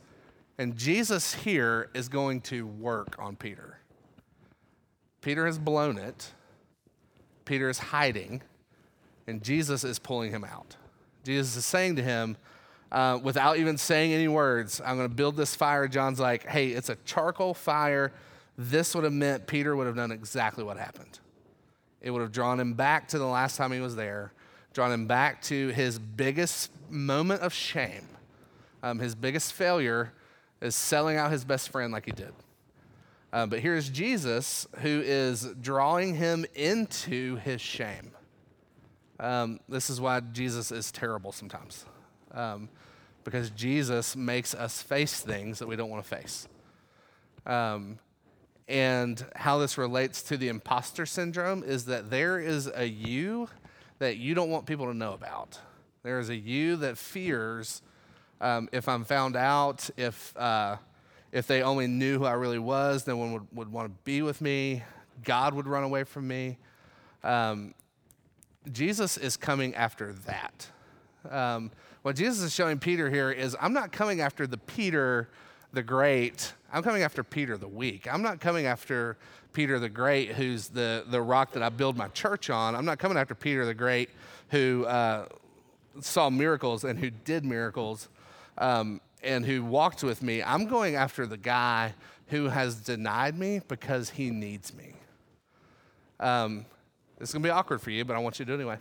And 0.59 0.77
jesus 0.77 1.35
here 1.35 1.91
is 1.95 2.09
going 2.09 2.43
to 2.43 2.67
work 2.67 3.17
on 3.19 3.35
peter. 3.35 3.79
Peter 5.21 5.47
has 5.47 5.59
blown 5.59 5.99
it. 5.99 6.33
Peter 7.45 7.69
is 7.69 7.79
hiding. 7.79 8.43
And 9.27 9.43
jesus 9.43 9.83
is 9.83 9.99
pulling 9.99 10.31
him 10.31 10.45
out 10.45 10.77
Jesus 11.29 11.57
is 11.57 11.67
saying 11.67 11.97
to 11.97 12.03
him, 12.03 12.39
uh, 12.91 13.19
without 13.23 13.59
even 13.59 13.77
saying 13.77 14.15
any 14.15 14.29
words, 14.29 14.81
I'm 14.83 14.97
going 14.97 15.11
to 15.11 15.15
build 15.15 15.37
this 15.37 15.55
fire. 15.55 15.87
John's 15.87 16.19
like, 16.19 16.47
hey, 16.47 16.69
it's 16.69 16.89
a 16.89 16.97
charcoal 17.05 17.53
fire. 17.53 18.13
This 18.57 18.95
would 18.95 19.05
have 19.05 19.13
meant 19.13 19.47
Peter 19.47 19.77
would 19.77 19.87
have 19.87 19.95
done 19.95 20.11
exactly 20.11 20.65
what 20.65 20.79
happened. 20.79 21.19
It 22.01 22.13
would 22.13 22.23
have 22.23 22.33
drawn 22.33 22.59
him 22.59 22.73
back 22.73 23.09
to 23.09 23.19
the 23.19 23.27
last 23.27 23.59
time 23.59 23.73
he 23.73 23.81
was 23.81 23.95
there, 23.95 24.33
drawn 24.73 24.91
him 24.91 25.07
back 25.07 25.43
to 25.43 25.69
his 25.69 25.99
biggest 25.99 26.71
moment 26.89 27.43
of 27.43 27.53
shame. 27.53 28.09
Um, 28.83 28.99
his 28.99 29.15
biggest 29.15 29.53
failure 29.53 30.15
is 30.63 30.75
selling 30.75 31.19
out 31.19 31.31
his 31.31 31.45
best 31.45 31.69
friend 31.69 31.93
like 31.93 32.07
he 32.07 32.13
did. 32.13 32.33
Uh, 33.35 33.45
but 33.45 33.61
here's 33.61 33.91
Jesus 33.91 34.67
who 34.79 35.03
is 35.05 35.47
drawing 35.61 36.15
him 36.15 36.47
into 36.55 37.37
his 37.37 37.61
shame. 37.61 38.13
Um, 39.21 39.61
this 39.69 39.91
is 39.91 40.01
why 40.01 40.21
Jesus 40.21 40.71
is 40.71 40.93
terrible 40.93 41.33
sometimes, 41.33 41.85
um, 42.33 42.69
because 43.25 43.51
Jesus 43.51 44.15
makes 44.15 44.55
us 44.55 44.81
face 44.81 45.21
things 45.21 45.59
that 45.59 45.67
we 45.67 45.77
don't 45.77 45.91
want 45.91 46.05
to 46.05 46.09
face. 46.09 46.49
Um, 47.47 47.99
and 48.69 49.25
how 49.35 49.59
this 49.59 49.79
relates 49.79 50.23
to 50.25 50.37
the 50.37 50.49
imposter 50.49 51.07
syndrome 51.07 51.65
is 51.65 51.87
that 51.87 52.11
there 52.11 52.39
is 52.39 52.71
a 52.75 52.85
you 52.85 53.49
that 53.99 54.19
you 54.19 54.35
don't 54.35 54.51
want 54.51 54.67
people 54.67 54.87
to 54.87 54.95
know 54.95 55.15
about. 55.15 55.59
There 56.03 56.21
is 56.21 56.29
a 56.29 56.37
you 56.37 56.77
that 56.77 56.99
fears 56.99 57.83
um, 58.41 58.69
if 58.73 58.89
I'm 58.89 59.05
found 59.05 59.37
out, 59.37 59.91
if, 59.97 60.37
uh, 60.37 60.77
if 61.33 61.47
they 61.47 61.63
only 61.63 61.87
knew 61.87 62.19
who 62.19 62.25
I 62.25 62.33
really 62.35 62.59
was, 62.59 63.07
no 63.07 63.17
one 63.17 63.33
would, 63.33 63.47
would 63.53 63.73
want 63.73 63.89
to 63.89 63.95
be 64.05 64.23
with 64.23 64.41
me. 64.41 64.85
God 65.25 65.55
would 65.55 65.67
run 65.67 65.83
away 65.83 66.05
from 66.05 66.29
me. 66.29 66.59
Um, 67.25 67.75
Jesus 68.73 69.17
is 69.17 69.37
coming 69.37 69.75
after 69.75 70.13
that. 70.27 70.69
Um, 71.31 71.71
what 72.03 72.17
Jesus 72.17 72.43
is 72.43 72.55
showing 72.55 72.79
Peter 72.79 73.11
here 73.11 73.31
is 73.31 73.57
I'm 73.61 73.73
not 73.73 73.93
coming 73.93 74.21
after 74.21 74.47
the 74.47 74.59
Peter 74.59 75.29
the 75.73 75.83
Great. 75.83 76.55
I'm 76.73 76.83
coming 76.83 77.03
after 77.03 77.23
Peter 77.23 77.57
the 77.57 77.69
weak. 77.69 78.13
I'm 78.13 78.23
not 78.23 78.41
coming 78.41 78.67
after 78.67 79.17
Peter 79.53 79.79
the 79.79 79.89
Great, 79.89 80.33
who's 80.33 80.69
the, 80.69 81.05
the 81.11 81.21
rock 81.21 81.53
that 81.53 81.63
I 81.63 81.69
build 81.69 81.97
my 81.97 82.09
church 82.09 82.51
on. 82.51 82.75
I'm 82.75 82.85
not 82.85 82.99
coming 82.99 83.19
after 83.19 83.35
Peter 83.35 83.65
the 83.65 83.75
Great, 83.75 84.11
who 84.51 84.85
uh, 84.87 85.27
saw 86.01 86.31
miracles 86.31 86.85
and 86.85 86.99
who 86.99 87.11
did 87.11 87.45
miracles 87.45 88.09
um, 88.57 89.01
and 89.23 89.45
who 89.45 89.65
walked 89.65 90.03
with 90.03 90.23
me. 90.23 90.43
I'm 90.43 90.67
going 90.67 90.95
after 90.95 91.27
the 91.27 91.37
guy 91.37 91.95
who 92.29 92.49
has 92.49 92.77
denied 92.77 93.39
me 93.39 93.61
because 93.67 94.11
he 94.11 94.31
needs 94.31 94.75
me. 94.75 94.95
Um, 96.21 96.67
it's 97.21 97.33
going 97.33 97.43
to 97.43 97.47
be 97.47 97.51
awkward 97.51 97.81
for 97.81 97.91
you, 97.91 98.05
but 98.05 98.17
I 98.17 98.19
want 98.21 98.39
you 98.39 98.45
to 98.45 98.51
do 98.51 98.55
it 98.55 98.61
anyway. 98.61 98.79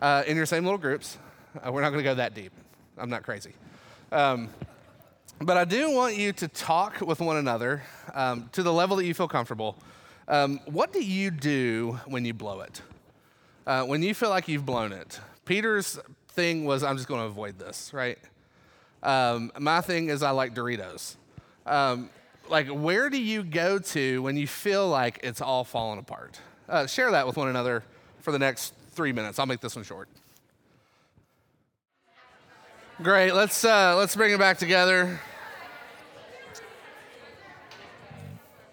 Uh, 0.00 0.22
in 0.26 0.36
your 0.36 0.46
same 0.46 0.64
little 0.64 0.78
groups. 0.78 1.18
Uh, 1.64 1.72
we're 1.72 1.80
not 1.80 1.90
going 1.90 2.02
to 2.04 2.08
go 2.08 2.14
that 2.16 2.34
deep. 2.34 2.52
I'm 2.98 3.10
not 3.10 3.22
crazy. 3.22 3.52
Um, 4.12 4.50
but 5.40 5.56
I 5.56 5.64
do 5.64 5.90
want 5.90 6.16
you 6.16 6.32
to 6.32 6.48
talk 6.48 7.00
with 7.00 7.20
one 7.20 7.36
another 7.36 7.82
um, 8.14 8.48
to 8.52 8.62
the 8.62 8.72
level 8.72 8.96
that 8.96 9.04
you 9.04 9.14
feel 9.14 9.28
comfortable. 9.28 9.76
Um, 10.28 10.60
what 10.66 10.92
do 10.92 11.02
you 11.04 11.30
do 11.30 12.00
when 12.06 12.24
you 12.24 12.34
blow 12.34 12.60
it? 12.60 12.82
Uh, 13.66 13.84
when 13.84 14.02
you 14.02 14.14
feel 14.14 14.30
like 14.30 14.48
you've 14.48 14.66
blown 14.66 14.92
it? 14.92 15.20
Peter's 15.44 15.98
thing 16.28 16.64
was, 16.64 16.82
I'm 16.82 16.96
just 16.96 17.08
going 17.08 17.20
to 17.20 17.26
avoid 17.26 17.58
this, 17.58 17.92
right? 17.92 18.18
Um, 19.02 19.52
my 19.58 19.80
thing 19.80 20.08
is, 20.08 20.22
I 20.22 20.30
like 20.30 20.54
Doritos. 20.54 21.16
Um, 21.64 22.10
like, 22.48 22.68
where 22.68 23.10
do 23.10 23.20
you 23.20 23.42
go 23.42 23.78
to 23.78 24.22
when 24.22 24.36
you 24.36 24.46
feel 24.46 24.88
like 24.88 25.20
it's 25.22 25.40
all 25.40 25.64
falling 25.64 25.98
apart? 25.98 26.40
Uh, 26.68 26.86
share 26.86 27.10
that 27.10 27.26
with 27.26 27.36
one 27.36 27.48
another 27.48 27.82
for 28.20 28.32
the 28.32 28.38
next 28.38 28.74
three 28.92 29.12
minutes. 29.12 29.38
I'll 29.38 29.46
make 29.46 29.60
this 29.60 29.76
one 29.76 29.84
short. 29.84 30.08
Great. 33.02 33.32
Let's 33.32 33.64
uh, 33.64 33.94
let's 33.96 34.16
bring 34.16 34.32
it 34.32 34.38
back 34.38 34.58
together. 34.58 35.20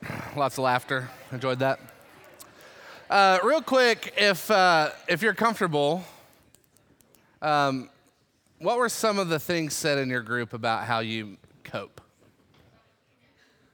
Lots 0.36 0.58
of 0.58 0.64
laughter. 0.64 1.10
Enjoyed 1.32 1.60
that. 1.60 1.80
Uh, 3.10 3.40
real 3.44 3.62
quick, 3.62 4.14
if 4.18 4.50
uh, 4.50 4.92
if 5.08 5.22
you're 5.22 5.34
comfortable, 5.34 6.04
um, 7.42 7.90
what 8.60 8.78
were 8.78 8.88
some 8.88 9.20
of 9.20 9.28
the 9.28 9.40
things 9.40 9.74
said 9.74 9.98
in 9.98 10.10
your 10.10 10.22
group 10.22 10.54
about 10.54 10.86
how 10.86 11.00
you 11.00 11.38
cope? 11.66 12.00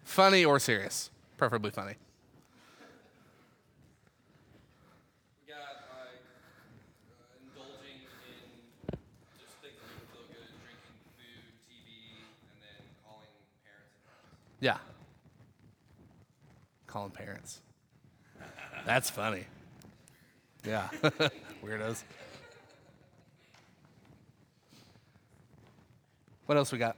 Funny 0.04 0.44
or 0.44 0.60
serious? 0.60 1.12
Preferably 1.38 1.70
funny. 1.70 1.94
Yeah. 14.60 14.78
Calling 16.88 17.12
parents. 17.12 17.62
That's 18.86 19.10
funny. 19.10 19.46
Yeah. 20.66 20.90
Weirdos. 21.64 22.04
What 26.46 26.58
else 26.58 26.72
we 26.72 26.80
got? 26.80 26.98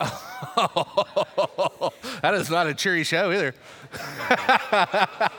Oh, 0.00 1.92
that 2.22 2.34
is 2.34 2.50
not 2.50 2.66
a 2.66 2.74
cheery 2.74 3.04
show 3.04 3.30
either. 3.30 3.54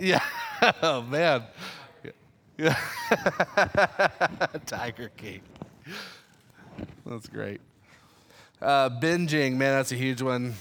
yeah. 0.00 0.22
Oh 0.82 1.02
man. 1.02 1.44
Yeah. 2.58 2.78
Tiger 4.66 5.10
King. 5.16 5.40
That's 7.14 7.28
great. 7.28 7.60
Uh, 8.60 8.90
binging, 8.90 9.52
man, 9.52 9.76
that's 9.76 9.92
a 9.92 9.94
huge 9.94 10.20
one. 10.20 10.54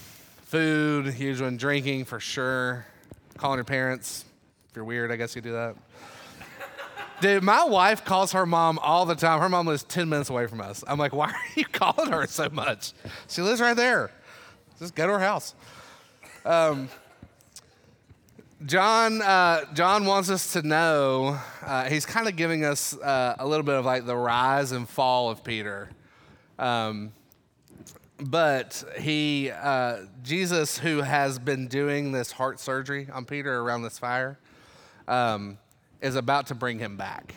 Food, 0.43 1.07
huge 1.07 1.41
one. 1.41 1.57
Drinking, 1.57 2.05
for 2.05 2.19
sure. 2.19 2.85
Calling 3.37 3.57
your 3.57 3.63
parents. 3.63 4.23
If 4.69 4.75
you're 4.75 4.85
weird, 4.85 5.11
I 5.11 5.15
guess 5.15 5.35
you 5.35 5.41
do 5.41 5.53
that. 5.53 5.75
Dude, 7.21 7.41
my 7.41 7.63
wife 7.63 8.05
calls 8.05 8.33
her 8.33 8.45
mom 8.45 8.77
all 8.83 9.07
the 9.07 9.15
time. 9.15 9.39
Her 9.39 9.49
mom 9.49 9.65
lives 9.65 9.81
10 9.81 10.07
minutes 10.07 10.29
away 10.29 10.45
from 10.45 10.61
us. 10.61 10.83
I'm 10.85 10.99
like, 10.99 11.11
why 11.11 11.31
are 11.31 11.41
you 11.55 11.65
calling 11.71 12.11
her 12.11 12.27
so 12.27 12.47
much? 12.51 12.93
She 13.27 13.41
lives 13.41 13.59
right 13.59 13.75
there. 13.75 14.11
Just 14.77 14.93
go 14.93 15.07
to 15.07 15.13
her 15.13 15.19
house. 15.19 15.55
Um, 16.45 16.87
John, 18.63 19.23
uh, 19.23 19.73
John 19.73 20.05
wants 20.05 20.29
us 20.29 20.53
to 20.53 20.61
know, 20.61 21.39
uh, 21.65 21.85
he's 21.85 22.05
kind 22.05 22.27
of 22.27 22.35
giving 22.35 22.63
us 22.63 22.95
uh, 22.95 23.37
a 23.39 23.47
little 23.47 23.65
bit 23.65 23.73
of 23.73 23.85
like 23.85 24.05
the 24.05 24.15
rise 24.15 24.71
and 24.71 24.87
fall 24.87 25.31
of 25.31 25.43
Peter. 25.43 25.89
Um, 26.59 27.13
but 28.19 28.83
he, 28.99 29.51
uh, 29.51 29.97
Jesus, 30.21 30.77
who 30.77 31.01
has 31.01 31.39
been 31.39 31.67
doing 31.67 32.11
this 32.11 32.31
heart 32.31 32.59
surgery 32.59 33.07
on 33.11 33.25
Peter 33.25 33.59
around 33.59 33.83
this 33.83 33.99
fire, 33.99 34.39
um, 35.07 35.57
is 36.01 36.15
about 36.15 36.47
to 36.47 36.55
bring 36.55 36.79
him 36.79 36.95
back. 36.95 37.35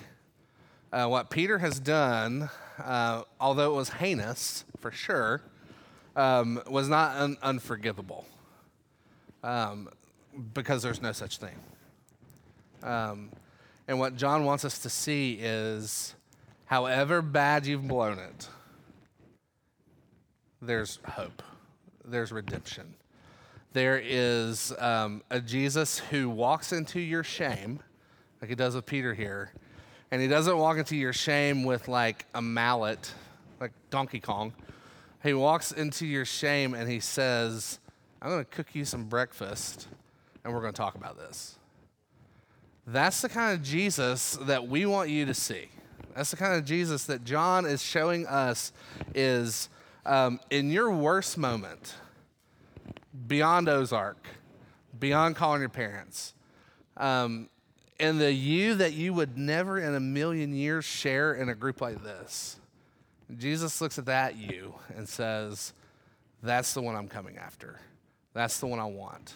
Uh, 0.93 1.07
what 1.07 1.31
Peter 1.31 1.59
has 1.59 1.81
done, 1.81 2.49
uh, 2.83 3.23
although 3.41 3.73
it 3.73 3.77
was 3.77 3.89
heinous 3.89 4.65
for 4.79 4.91
sure, 4.91 5.43
um, 6.15 6.63
was 6.69 6.89
not 6.89 7.17
un- 7.17 7.37
unforgivable 7.43 8.27
um, 9.43 9.89
because 10.55 10.83
there's 10.83 11.03
no 11.03 11.13
such 11.13 11.39
thing. 11.39 11.57
Um, 12.83 13.31
and 13.89 13.99
what 13.99 14.17
John 14.17 14.45
wants 14.45 14.65
us 14.65 14.79
to 14.81 14.89
see 14.89 15.39
is 15.41 16.15
however 16.67 17.23
bad 17.23 17.67
you've 17.67 17.87
blown 17.87 18.19
it, 18.19 18.49
there's 20.63 20.99
hope, 21.05 21.43
there's 22.05 22.33
redemption. 22.33 22.95
There 23.73 24.01
is 24.03 24.73
um, 24.79 25.23
a 25.31 25.41
Jesus 25.41 25.99
who 25.99 26.31
walks 26.31 26.73
into 26.73 27.01
your 27.01 27.23
shame, 27.23 27.81
like 28.41 28.49
he 28.49 28.55
does 28.55 28.75
with 28.75 28.87
Peter 28.87 29.13
here, 29.13 29.53
and 30.11 30.23
he 30.23 30.29
doesn't 30.29 30.57
walk 30.57 30.79
into 30.79 30.97
your 30.97 31.13
shame 31.13 31.65
with 31.65 31.89
like 31.89 32.27
a 32.35 32.41
mallet, 32.41 33.13
like 33.61 33.73
Donkey 33.91 34.21
Kong. 34.21 34.55
He 35.23 35.35
walks 35.35 35.73
into 35.73 36.07
your 36.07 36.25
shame 36.25 36.75
and 36.75 36.89
he 36.89 37.01
says, 37.01 37.81
I'm 38.23 38.31
going 38.31 38.45
to 38.45 38.51
cook 38.51 38.75
you 38.75 38.85
some 38.85 39.05
breakfast 39.05 39.89
and 40.45 40.55
we're 40.55 40.61
going 40.61 40.73
to 40.73 40.77
talk 40.77 40.95
about 40.95 41.19
this. 41.19 41.57
That's 42.87 43.21
the 43.21 43.29
kind 43.29 43.53
of 43.53 43.65
Jesus 43.65 44.39
that 44.43 44.69
we 44.69 44.87
want 44.87 45.11
you 45.11 45.27
to 45.27 45.35
see. 45.35 45.69
That's 46.15 46.31
the 46.31 46.37
kind 46.37 46.55
of 46.55 46.65
Jesus 46.65 47.05
that 47.07 47.25
John 47.25 47.67
is 47.67 47.83
showing 47.83 48.27
us 48.27 48.73
is 49.15 49.69
um, 50.07 50.41
in 50.51 50.71
your 50.71 50.91
worst 50.91 51.37
moment, 51.37 51.95
beyond 53.27 53.69
Ozark, 53.69 54.27
beyond 54.99 55.37
calling 55.37 55.61
your 55.61 55.69
parents, 55.69 56.35
um, 56.97 57.49
and 57.99 58.21
the 58.21 58.33
you 58.33 58.75
that 58.77 58.93
you 58.93 59.13
would 59.15 59.37
never 59.37 59.79
in 59.79 59.95
a 59.95 60.01
million 60.01 60.55
years 60.55 60.85
share 60.85 61.35
in 61.35 61.49
a 61.49 61.55
group 61.55 61.81
like 61.81 62.03
this. 62.03 62.59
Jesus 63.37 63.81
looks 63.81 63.99
at 63.99 64.07
that 64.07 64.37
you 64.37 64.75
and 64.95 65.09
says, 65.09 65.73
That's 66.43 66.75
the 66.75 66.83
one 66.83 66.95
I'm 66.95 67.09
coming 67.09 67.39
after. 67.39 67.81
That's 68.35 68.61
the 68.61 68.67
one 68.67 68.79
I 68.79 68.85
want. 68.85 69.35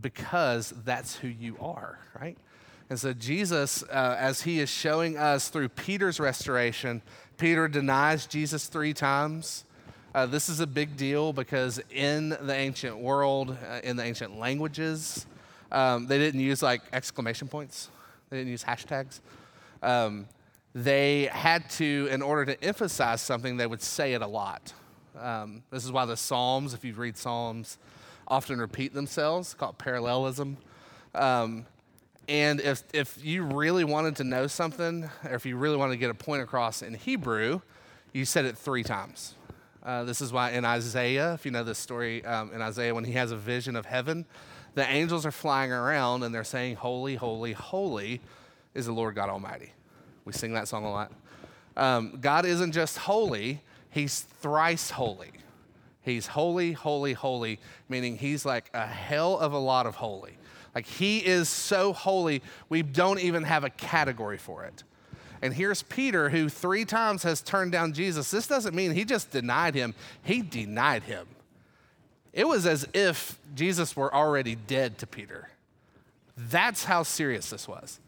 Because 0.00 0.72
that's 0.84 1.16
who 1.16 1.28
you 1.28 1.56
are, 1.60 1.98
right? 2.20 2.38
And 2.90 2.98
so, 2.98 3.12
Jesus, 3.12 3.82
uh, 3.82 4.16
as 4.18 4.42
he 4.42 4.60
is 4.60 4.70
showing 4.70 5.16
us 5.18 5.48
through 5.48 5.70
Peter's 5.70 6.20
restoration, 6.20 7.02
Peter 7.38 7.68
denies 7.68 8.26
Jesus 8.26 8.66
three 8.66 8.92
times. 8.92 9.64
Uh, 10.12 10.26
this 10.26 10.48
is 10.48 10.58
a 10.58 10.66
big 10.66 10.96
deal 10.96 11.32
because 11.32 11.80
in 11.90 12.30
the 12.30 12.54
ancient 12.54 12.98
world, 12.98 13.56
uh, 13.70 13.80
in 13.84 13.96
the 13.96 14.02
ancient 14.02 14.36
languages, 14.36 15.24
um, 15.70 16.08
they 16.08 16.18
didn't 16.18 16.40
use 16.40 16.62
like 16.62 16.82
exclamation 16.92 17.46
points, 17.46 17.90
they 18.28 18.38
didn't 18.38 18.50
use 18.50 18.64
hashtags. 18.64 19.20
Um, 19.82 20.26
they 20.74 21.26
had 21.26 21.70
to, 21.70 22.08
in 22.10 22.22
order 22.22 22.44
to 22.52 22.64
emphasize 22.64 23.22
something, 23.22 23.56
they 23.56 23.66
would 23.66 23.82
say 23.82 24.14
it 24.14 24.22
a 24.22 24.26
lot. 24.26 24.72
Um, 25.16 25.62
this 25.70 25.84
is 25.84 25.92
why 25.92 26.06
the 26.06 26.16
Psalms, 26.16 26.74
if 26.74 26.84
you 26.84 26.92
read 26.94 27.16
Psalms, 27.16 27.78
often 28.26 28.58
repeat 28.58 28.94
themselves, 28.94 29.54
called 29.54 29.78
parallelism. 29.78 30.56
Um, 31.14 31.66
and 32.28 32.60
if, 32.60 32.84
if 32.92 33.18
you 33.24 33.42
really 33.42 33.84
wanted 33.84 34.16
to 34.16 34.24
know 34.24 34.46
something, 34.46 35.08
or 35.24 35.34
if 35.34 35.46
you 35.46 35.56
really 35.56 35.76
wanted 35.76 35.92
to 35.92 35.98
get 35.98 36.10
a 36.10 36.14
point 36.14 36.42
across 36.42 36.82
in 36.82 36.92
Hebrew, 36.92 37.62
you 38.12 38.26
said 38.26 38.44
it 38.44 38.56
three 38.56 38.82
times. 38.82 39.34
Uh, 39.82 40.04
this 40.04 40.20
is 40.20 40.32
why 40.32 40.50
in 40.50 40.64
Isaiah, 40.64 41.32
if 41.32 41.46
you 41.46 41.50
know 41.50 41.64
this 41.64 41.78
story 41.78 42.22
um, 42.26 42.52
in 42.52 42.60
Isaiah, 42.60 42.94
when 42.94 43.04
he 43.04 43.12
has 43.12 43.30
a 43.30 43.36
vision 43.36 43.76
of 43.76 43.86
heaven, 43.86 44.26
the 44.74 44.86
angels 44.86 45.24
are 45.24 45.30
flying 45.30 45.72
around 45.72 46.22
and 46.22 46.34
they're 46.34 46.44
saying, 46.44 46.76
Holy, 46.76 47.16
holy, 47.16 47.54
holy 47.54 48.20
is 48.74 48.86
the 48.86 48.92
Lord 48.92 49.14
God 49.14 49.30
Almighty. 49.30 49.72
We 50.24 50.32
sing 50.32 50.52
that 50.52 50.68
song 50.68 50.84
a 50.84 50.90
lot. 50.90 51.12
Um, 51.76 52.18
God 52.20 52.44
isn't 52.44 52.72
just 52.72 52.98
holy, 52.98 53.62
He's 53.90 54.20
thrice 54.20 54.90
holy. 54.90 55.32
He's 56.02 56.26
holy, 56.26 56.72
holy, 56.72 57.14
holy, 57.14 57.58
meaning 57.88 58.18
He's 58.18 58.44
like 58.44 58.70
a 58.74 58.86
hell 58.86 59.38
of 59.38 59.52
a 59.52 59.58
lot 59.58 59.86
of 59.86 59.94
holy. 59.96 60.37
Like 60.74 60.86
He 60.86 61.18
is 61.18 61.48
so 61.48 61.92
holy, 61.92 62.42
we 62.68 62.82
don't 62.82 63.20
even 63.20 63.44
have 63.44 63.64
a 63.64 63.70
category 63.70 64.38
for 64.38 64.64
it. 64.64 64.82
And 65.40 65.54
here's 65.54 65.82
Peter, 65.82 66.30
who 66.30 66.48
three 66.48 66.84
times 66.84 67.22
has 67.22 67.40
turned 67.40 67.72
down 67.72 67.92
Jesus. 67.92 68.30
This 68.30 68.46
doesn't 68.46 68.74
mean 68.74 68.92
he 68.92 69.04
just 69.04 69.30
denied 69.30 69.74
him, 69.74 69.94
he 70.22 70.42
denied 70.42 71.04
him. 71.04 71.26
It 72.32 72.46
was 72.46 72.66
as 72.66 72.86
if 72.92 73.38
Jesus 73.54 73.96
were 73.96 74.14
already 74.14 74.54
dead 74.54 74.98
to 74.98 75.06
Peter. 75.06 75.48
That's 76.36 76.84
how 76.84 77.02
serious 77.02 77.50
this 77.50 77.66
was. 77.66 77.98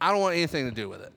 I 0.00 0.10
don't 0.10 0.20
want 0.20 0.36
anything 0.36 0.68
to 0.68 0.74
do 0.74 0.88
with 0.88 1.00
it. 1.00 1.12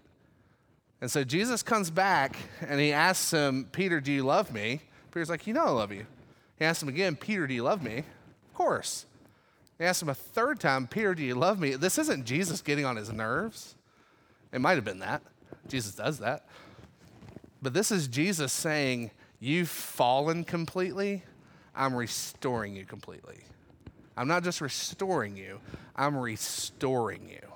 And 1.02 1.12
so 1.12 1.24
Jesus 1.24 1.62
comes 1.62 1.92
back 1.92 2.36
and 2.62 2.80
he 2.80 2.92
asks 2.94 3.32
him, 3.32 3.68
Peter, 3.72 4.00
do 4.00 4.12
you 4.12 4.24
love 4.24 4.52
me? 4.52 4.82
Peter's 5.12 5.30
like, 5.30 5.46
You 5.46 5.54
know 5.54 5.66
I 5.66 5.70
love 5.70 5.92
you. 5.92 6.06
He 6.58 6.66
asks 6.66 6.82
him 6.82 6.90
again, 6.90 7.16
Peter, 7.16 7.46
do 7.46 7.54
you 7.54 7.64
love 7.64 7.84
me? 7.84 8.00
Of 8.00 8.54
course. 8.56 9.06
He 9.78 9.86
asked 9.86 10.02
him 10.02 10.10
a 10.10 10.16
third 10.16 10.60
time, 10.60 10.88
Peter, 10.88 11.14
do 11.14 11.24
you 11.24 11.36
love 11.36 11.60
me? 11.60 11.76
This 11.76 11.98
isn't 11.98 12.26
Jesus 12.26 12.62
getting 12.62 12.86
on 12.86 12.96
his 12.96 13.12
nerves. 13.12 13.76
It 14.52 14.60
might 14.60 14.76
have 14.76 14.86
been 14.86 15.00
that. 15.00 15.22
Jesus 15.68 15.94
does 15.96 16.20
that. 16.20 16.48
But 17.62 17.74
this 17.74 17.92
is 17.92 18.08
Jesus 18.08 18.52
saying, 18.52 19.12
You've 19.40 19.70
fallen 19.70 20.44
completely. 20.44 21.24
I'm 21.76 21.96
restoring 21.96 22.76
you 22.76 22.86
completely. 22.86 23.42
I'm 24.16 24.28
not 24.28 24.44
just 24.44 24.62
restoring 24.62 25.38
you, 25.38 25.60
I'm 25.96 26.18
restoring 26.18 27.30
you. 27.30 27.48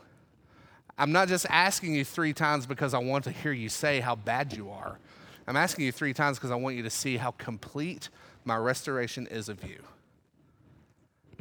I'm 0.98 1.12
not 1.12 1.28
just 1.28 1.48
asking 1.50 1.96
you 1.96 2.06
three 2.06 2.34
times 2.34 2.68
because 2.68 2.94
I 2.94 3.00
want 3.00 3.24
to 3.24 3.32
hear 3.32 3.52
you 3.52 3.70
say 3.70 4.00
how 4.00 4.16
bad 4.16 4.56
you 4.56 4.70
are. 4.70 5.00
I'm 5.48 5.58
asking 5.58 5.86
you 5.86 5.92
three 5.92 6.14
times 6.14 6.38
because 6.38 6.52
I 6.52 6.56
want 6.56 6.76
you 6.76 6.84
to 6.84 6.90
see 6.92 7.18
how 7.18 7.32
complete 7.32 8.10
my 8.46 8.56
restoration 8.56 9.26
is 9.26 9.50
of 9.50 9.64
you. 9.64 9.82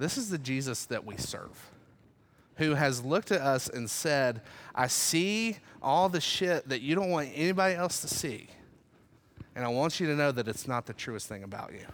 This 0.00 0.16
is 0.16 0.30
the 0.30 0.38
Jesus 0.38 0.86
that 0.86 1.04
we 1.04 1.16
serve, 1.18 1.70
who 2.56 2.74
has 2.74 3.04
looked 3.04 3.30
at 3.30 3.42
us 3.42 3.68
and 3.68 3.88
said, 3.88 4.40
I 4.74 4.86
see 4.86 5.58
all 5.82 6.08
the 6.08 6.22
shit 6.22 6.70
that 6.70 6.80
you 6.80 6.94
don't 6.94 7.10
want 7.10 7.28
anybody 7.34 7.74
else 7.74 8.00
to 8.00 8.08
see. 8.08 8.48
And 9.54 9.62
I 9.64 9.68
want 9.68 10.00
you 10.00 10.06
to 10.06 10.16
know 10.16 10.32
that 10.32 10.48
it's 10.48 10.66
not 10.66 10.86
the 10.86 10.94
truest 10.94 11.28
thing 11.28 11.42
about 11.42 11.72
you. 11.72 11.84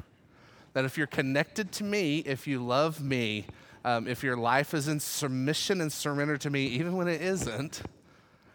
That 0.72 0.84
if 0.84 0.96
you're 0.96 1.08
connected 1.08 1.72
to 1.72 1.84
me, 1.84 2.18
if 2.18 2.46
you 2.46 2.64
love 2.64 3.00
me, 3.00 3.46
um, 3.84 4.06
if 4.06 4.22
your 4.22 4.36
life 4.36 4.72
is 4.72 4.86
in 4.86 5.00
submission 5.00 5.80
and 5.80 5.92
surrender 5.92 6.36
to 6.38 6.50
me, 6.50 6.66
even 6.66 6.96
when 6.96 7.08
it 7.08 7.20
isn't, 7.20 7.82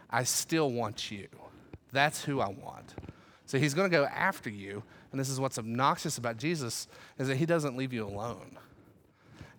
I 0.10 0.24
still 0.24 0.72
want 0.72 1.12
you. 1.12 1.28
That's 1.92 2.24
who 2.24 2.40
I 2.40 2.48
want. 2.48 2.96
So 3.48 3.58
he's 3.58 3.74
going 3.74 3.90
to 3.90 3.98
go 3.98 4.06
after 4.06 4.50
you. 4.50 4.84
And 5.12 5.20
this 5.20 5.28
is 5.28 5.42
what's 5.42 5.58
obnoxious 5.58 6.18
about 6.18 6.38
Jesus 6.38 6.88
is 7.20 7.28
that 7.28 7.36
he 7.36 7.46
doesn't 7.46 7.76
leave 7.76 7.92
you 7.92 8.06
alone. 8.06 8.58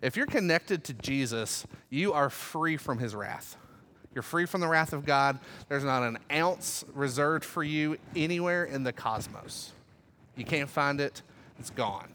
If 0.03 0.17
you're 0.17 0.25
connected 0.25 0.83
to 0.83 0.93
Jesus, 0.93 1.65
you 1.89 2.11
are 2.11 2.29
free 2.29 2.75
from 2.75 2.97
his 2.97 3.15
wrath. 3.15 3.55
You're 4.13 4.21
free 4.21 4.45
from 4.45 4.59
the 4.59 4.67
wrath 4.67 4.91
of 4.91 5.05
God. 5.05 5.39
There's 5.69 5.85
not 5.85 6.03
an 6.03 6.19
ounce 6.29 6.83
reserved 6.93 7.45
for 7.45 7.63
you 7.63 7.97
anywhere 8.13 8.65
in 8.65 8.83
the 8.83 8.91
cosmos. 8.91 9.71
You 10.35 10.43
can't 10.43 10.69
find 10.69 10.99
it, 10.99 11.21
it's 11.57 11.69
gone. 11.69 12.09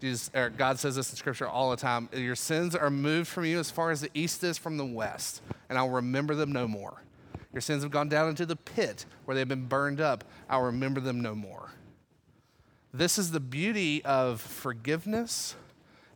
Jesus, 0.00 0.30
er, 0.34 0.48
God 0.48 0.78
says 0.78 0.96
this 0.96 1.10
in 1.10 1.16
Scripture 1.16 1.46
all 1.46 1.70
the 1.70 1.76
time 1.76 2.08
Your 2.14 2.34
sins 2.34 2.74
are 2.74 2.90
moved 2.90 3.28
from 3.28 3.44
you 3.44 3.58
as 3.58 3.70
far 3.70 3.90
as 3.90 4.00
the 4.00 4.10
east 4.14 4.42
is 4.42 4.56
from 4.56 4.78
the 4.78 4.86
west, 4.86 5.42
and 5.68 5.76
I'll 5.76 5.90
remember 5.90 6.34
them 6.34 6.52
no 6.52 6.66
more. 6.66 7.02
Your 7.52 7.60
sins 7.60 7.82
have 7.82 7.92
gone 7.92 8.08
down 8.08 8.30
into 8.30 8.46
the 8.46 8.56
pit 8.56 9.04
where 9.26 9.36
they've 9.36 9.46
been 9.46 9.66
burned 9.66 10.00
up. 10.00 10.24
I'll 10.48 10.62
remember 10.62 11.00
them 11.00 11.20
no 11.20 11.34
more. 11.34 11.70
This 12.94 13.18
is 13.18 13.30
the 13.30 13.40
beauty 13.40 14.02
of 14.06 14.40
forgiveness, 14.40 15.54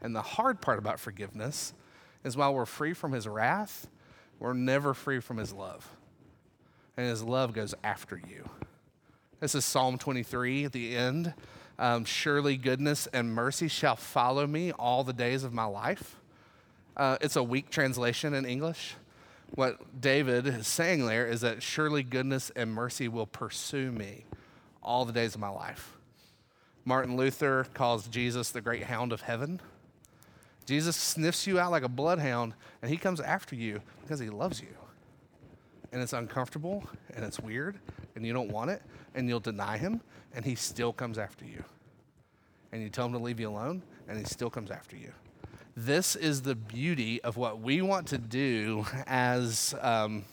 and 0.01 0.15
the 0.15 0.23
hard 0.23 0.61
part 0.61 0.79
about 0.79 1.01
forgiveness 1.01 1.73
is 2.25 2.37
while 2.37 2.55
we're 2.55 2.67
free 2.67 2.93
from 2.93 3.13
his 3.13 3.27
wrath, 3.27 3.87
we're 4.39 4.53
never 4.53 4.95
free 4.95 5.21
from 5.21 5.37
his 5.37 5.53
love. 5.53 5.89
And 6.97 7.07
his 7.07 7.23
love 7.23 7.53
goes 7.53 7.75
after 7.85 8.17
you. 8.17 8.49
This 9.41 9.55
is 9.55 9.65
Psalm 9.65 9.99
23 9.99 10.65
at 10.65 10.73
the 10.73 10.97
end 10.97 11.35
um, 11.79 12.05
surely 12.05 12.57
goodness 12.57 13.07
and 13.13 13.33
mercy 13.33 13.69
shall 13.69 13.97
follow 13.97 14.47
me 14.47 14.73
all 14.73 15.05
the 15.05 15.13
days 15.13 15.45
of 15.45 15.53
my 15.53 15.65
life. 15.65 16.17
Uh, 16.97 17.17
it's 17.21 17.37
a 17.37 17.43
weak 17.43 17.71
translation 17.71 18.35
in 18.35 18.45
English. 18.45 18.97
What 19.55 20.01
David 20.01 20.47
is 20.47 20.67
saying 20.67 21.07
there 21.07 21.27
is 21.27 21.43
that 21.43 21.63
surely 21.63 22.03
goodness 22.03 22.51
and 22.57 22.73
mercy 22.73 23.07
will 23.07 23.27
pursue 23.27 23.93
me 23.93 24.25
all 24.83 25.05
the 25.05 25.13
days 25.13 25.35
of 25.35 25.41
my 25.41 25.49
life. 25.49 25.97
Martin 26.85 27.17
Luther 27.17 27.67
calls 27.75 28.09
Jesus 28.09 28.51
the 28.51 28.61
great 28.61 28.85
hound 28.85 29.13
of 29.13 29.21
heaven. 29.23 29.61
Jesus 30.69 30.97
sniffs 30.97 31.47
you 31.47 31.59
out 31.59 31.71
like 31.71 31.83
a 31.83 31.89
bloodhound, 31.89 32.53
and 32.83 32.91
he 32.91 32.99
comes 32.99 33.21
after 33.21 33.57
you 33.57 33.81
because 34.03 34.21
he 34.21 34.29
loves 34.29 34.61
you. 34.61 34.69
And 35.93 36.03
it's 36.03 36.13
uncomfortable, 36.13 36.85
and 37.15 37.25
it's 37.25 37.41
weird, 37.41 37.79
and 38.15 38.27
you 38.27 38.35
don't 38.35 38.53
want 38.53 38.69
it, 38.69 38.83
and 39.15 39.27
you'll 39.27 39.41
deny 39.41 39.79
him, 39.79 40.03
and 40.35 40.45
he 40.45 40.55
still 40.55 40.93
comes 40.93 41.17
after 41.17 41.47
you. 41.47 41.65
and 42.71 42.83
you 42.83 42.91
tell 42.91 43.07
him 43.07 43.13
to 43.13 43.19
leave 43.19 43.41
you 43.41 43.49
alone, 43.49 43.83
and 44.09 44.19
he 44.19 44.25
still 44.25 44.51
comes 44.51 44.71
after 44.71 44.95
you. 44.95 45.11
This 45.75 46.17
is 46.17 46.43
the 46.43 46.55
beauty 46.55 47.23
of 47.23 47.39
what 47.39 47.61
we 47.61 47.81
want 47.81 48.09
to 48.09 48.19
do 48.19 48.85
as, 49.07 49.75
um, 49.81 50.27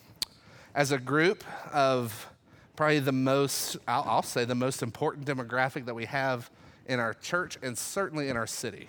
as 0.74 0.92
a 0.92 0.98
group 0.98 1.44
of 1.72 2.30
probably 2.74 2.98
the 2.98 3.10
most, 3.10 3.78
I'll, 3.88 4.04
I'll 4.06 4.22
say, 4.22 4.44
the 4.44 4.54
most 4.54 4.82
important 4.82 5.26
demographic 5.26 5.86
that 5.86 5.94
we 5.94 6.04
have 6.04 6.50
in 6.84 7.00
our 7.00 7.14
church 7.14 7.56
and 7.62 7.78
certainly 7.78 8.28
in 8.28 8.36
our 8.36 8.46
city. 8.46 8.86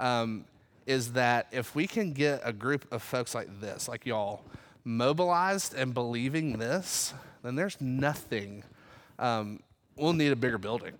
Um, 0.00 0.44
is 0.86 1.12
that 1.12 1.46
if 1.52 1.74
we 1.76 1.86
can 1.86 2.12
get 2.12 2.40
a 2.42 2.52
group 2.52 2.90
of 2.92 3.02
folks 3.02 3.34
like 3.34 3.60
this, 3.60 3.86
like 3.86 4.06
y'all, 4.06 4.42
mobilized 4.84 5.74
and 5.74 5.94
believing 5.94 6.58
this, 6.58 7.14
then 7.42 7.54
there's 7.54 7.80
nothing. 7.80 8.64
Um, 9.18 9.60
we'll 9.96 10.14
need 10.14 10.32
a 10.32 10.36
bigger 10.36 10.58
building. 10.58 10.94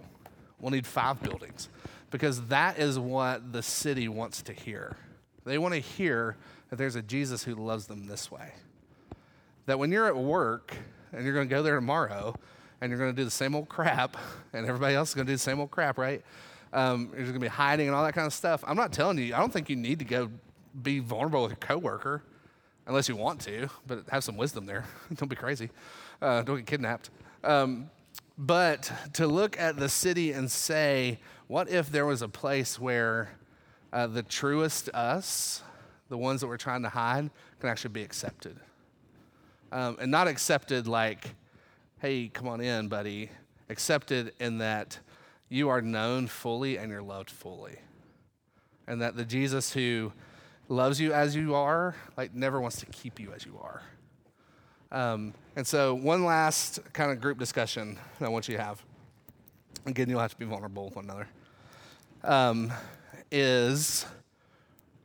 We'll 0.61 0.71
need 0.71 0.87
five 0.87 1.23
buildings 1.23 1.69
because 2.11 2.47
that 2.47 2.79
is 2.79 2.99
what 2.99 3.53
the 3.53 3.63
city 3.63 4.09
wants 4.09 4.43
to 4.43 4.53
hear. 4.53 4.97
They 5.45 5.59
want 5.59 5.75
to 5.75 5.81
hear 5.81 6.37
that 6.69 6.77
there's 6.77 6.97
a 6.97 7.03
Jesus 7.03 7.43
who 7.43 7.55
loves 7.55 7.87
them 7.87 8.07
this 8.07 8.31
way. 8.31 8.53
That 9.67 9.79
when 9.79 9.91
you're 9.91 10.07
at 10.07 10.17
work 10.17 10.75
and 11.13 11.25
you're 11.25 11.35
going 11.35 11.49
to 11.49 11.55
go 11.55 11.63
there 11.63 11.77
tomorrow 11.77 12.35
and 12.81 12.91
you're 12.91 12.99
going 12.99 13.11
to 13.11 13.17
do 13.17 13.25
the 13.25 13.31
same 13.31 13.55
old 13.55 13.69
crap, 13.69 14.17
and 14.53 14.67
everybody 14.67 14.95
else 14.95 15.11
is 15.11 15.15
going 15.15 15.27
to 15.27 15.33
do 15.33 15.37
the 15.37 15.43
same 15.43 15.61
old 15.61 15.71
crap, 15.71 15.99
right? 15.99 16.23
Um, 16.73 17.09
going 17.09 17.33
to 17.33 17.39
be 17.39 17.49
hiding 17.49 17.89
and 17.89 17.97
all 17.97 18.05
that 18.05 18.15
kind 18.15 18.27
of 18.27 18.33
stuff. 18.33 18.63
I'm 18.67 18.77
not 18.77 18.93
telling 18.93 19.19
you, 19.19 19.35
I 19.35 19.39
don't 19.39 19.53
think 19.53 19.69
you 19.69 19.77
need 19.77 19.99
to 19.99 20.05
go 20.05 20.31
be 20.83 21.01
vulnerable 21.01 21.43
with 21.43 21.53
a 21.53 21.57
coworker 21.57 22.23
unless 22.87 23.09
you 23.09 23.17
want 23.17 23.41
to, 23.41 23.69
but 23.87 24.05
have 24.09 24.23
some 24.25 24.37
wisdom 24.37 24.67
there. 24.67 24.85
don't 25.15 25.29
be 25.29 25.37
crazy. 25.37 25.71
Uh, 26.23 26.43
don't 26.43 26.57
get 26.57 26.67
kidnapped. 26.67 27.11
Um, 27.43 27.91
but 28.39 28.93
to 29.15 29.27
look 29.27 29.59
at 29.59 29.77
the 29.77 29.89
city 29.89 30.33
and 30.33 30.51
say, 30.51 31.19
what 31.47 31.69
if 31.69 31.91
there 31.91 32.07
was 32.07 32.23
a 32.23 32.29
place 32.29 32.79
where 32.79 33.31
uh, 33.93 34.07
the 34.07 34.23
truest 34.23 34.89
us, 34.91 35.63
the 36.09 36.17
ones 36.17 36.41
that 36.41 36.47
we're 36.47 36.57
trying 36.57 36.83
to 36.83 36.89
hide, 36.89 37.31
can 37.59 37.69
actually 37.69 37.93
be 37.93 38.03
accepted? 38.03 38.57
Um, 39.73 39.99
and 40.01 40.11
not 40.11 40.27
accepted 40.27 40.87
like, 40.87 41.35
hey, 42.01 42.29
come 42.29 42.49
on 42.49 42.61
in, 42.61 42.89
buddy. 42.89 43.31
Accepted 43.69 44.33
in 44.41 44.59
that 44.59 44.99
you 45.51 45.69
are 45.69 45.83
known 45.83 46.29
fully 46.29 46.79
and 46.79 46.91
you're 46.91 47.03
loved 47.03 47.29
fully. 47.29 47.77
And 48.87 49.03
that 49.03 49.17
the 49.17 49.25
Jesus 49.25 49.73
who 49.73 50.13
loves 50.69 51.01
you 51.01 51.13
as 51.13 51.37
you 51.37 51.55
are, 51.55 51.95
like, 52.17 52.33
never 52.33 52.61
wants 52.61 52.79
to 52.81 52.87
keep 52.87 53.21
you 53.21 53.33
as 53.35 53.45
you 53.45 53.59
are. 53.61 53.83
Um, 54.93 55.35
and 55.57 55.67
so, 55.67 55.95
one 55.95 56.25
last 56.25 56.81
kind 56.93 57.11
of 57.11 57.21
group 57.21 57.39
discussion 57.39 57.99
that 58.19 58.27
I 58.27 58.29
want 58.29 58.49
you 58.49 58.57
to 58.57 58.63
have. 58.63 58.83
Again, 59.87 60.09
you'll 60.09 60.21
have 60.21 60.33
to 60.33 60.39
be 60.39 60.45
vulnerable 60.45 60.87
with 60.87 60.97
one 60.97 61.05
another. 61.05 61.29
Um, 62.23 62.73
is 63.31 64.07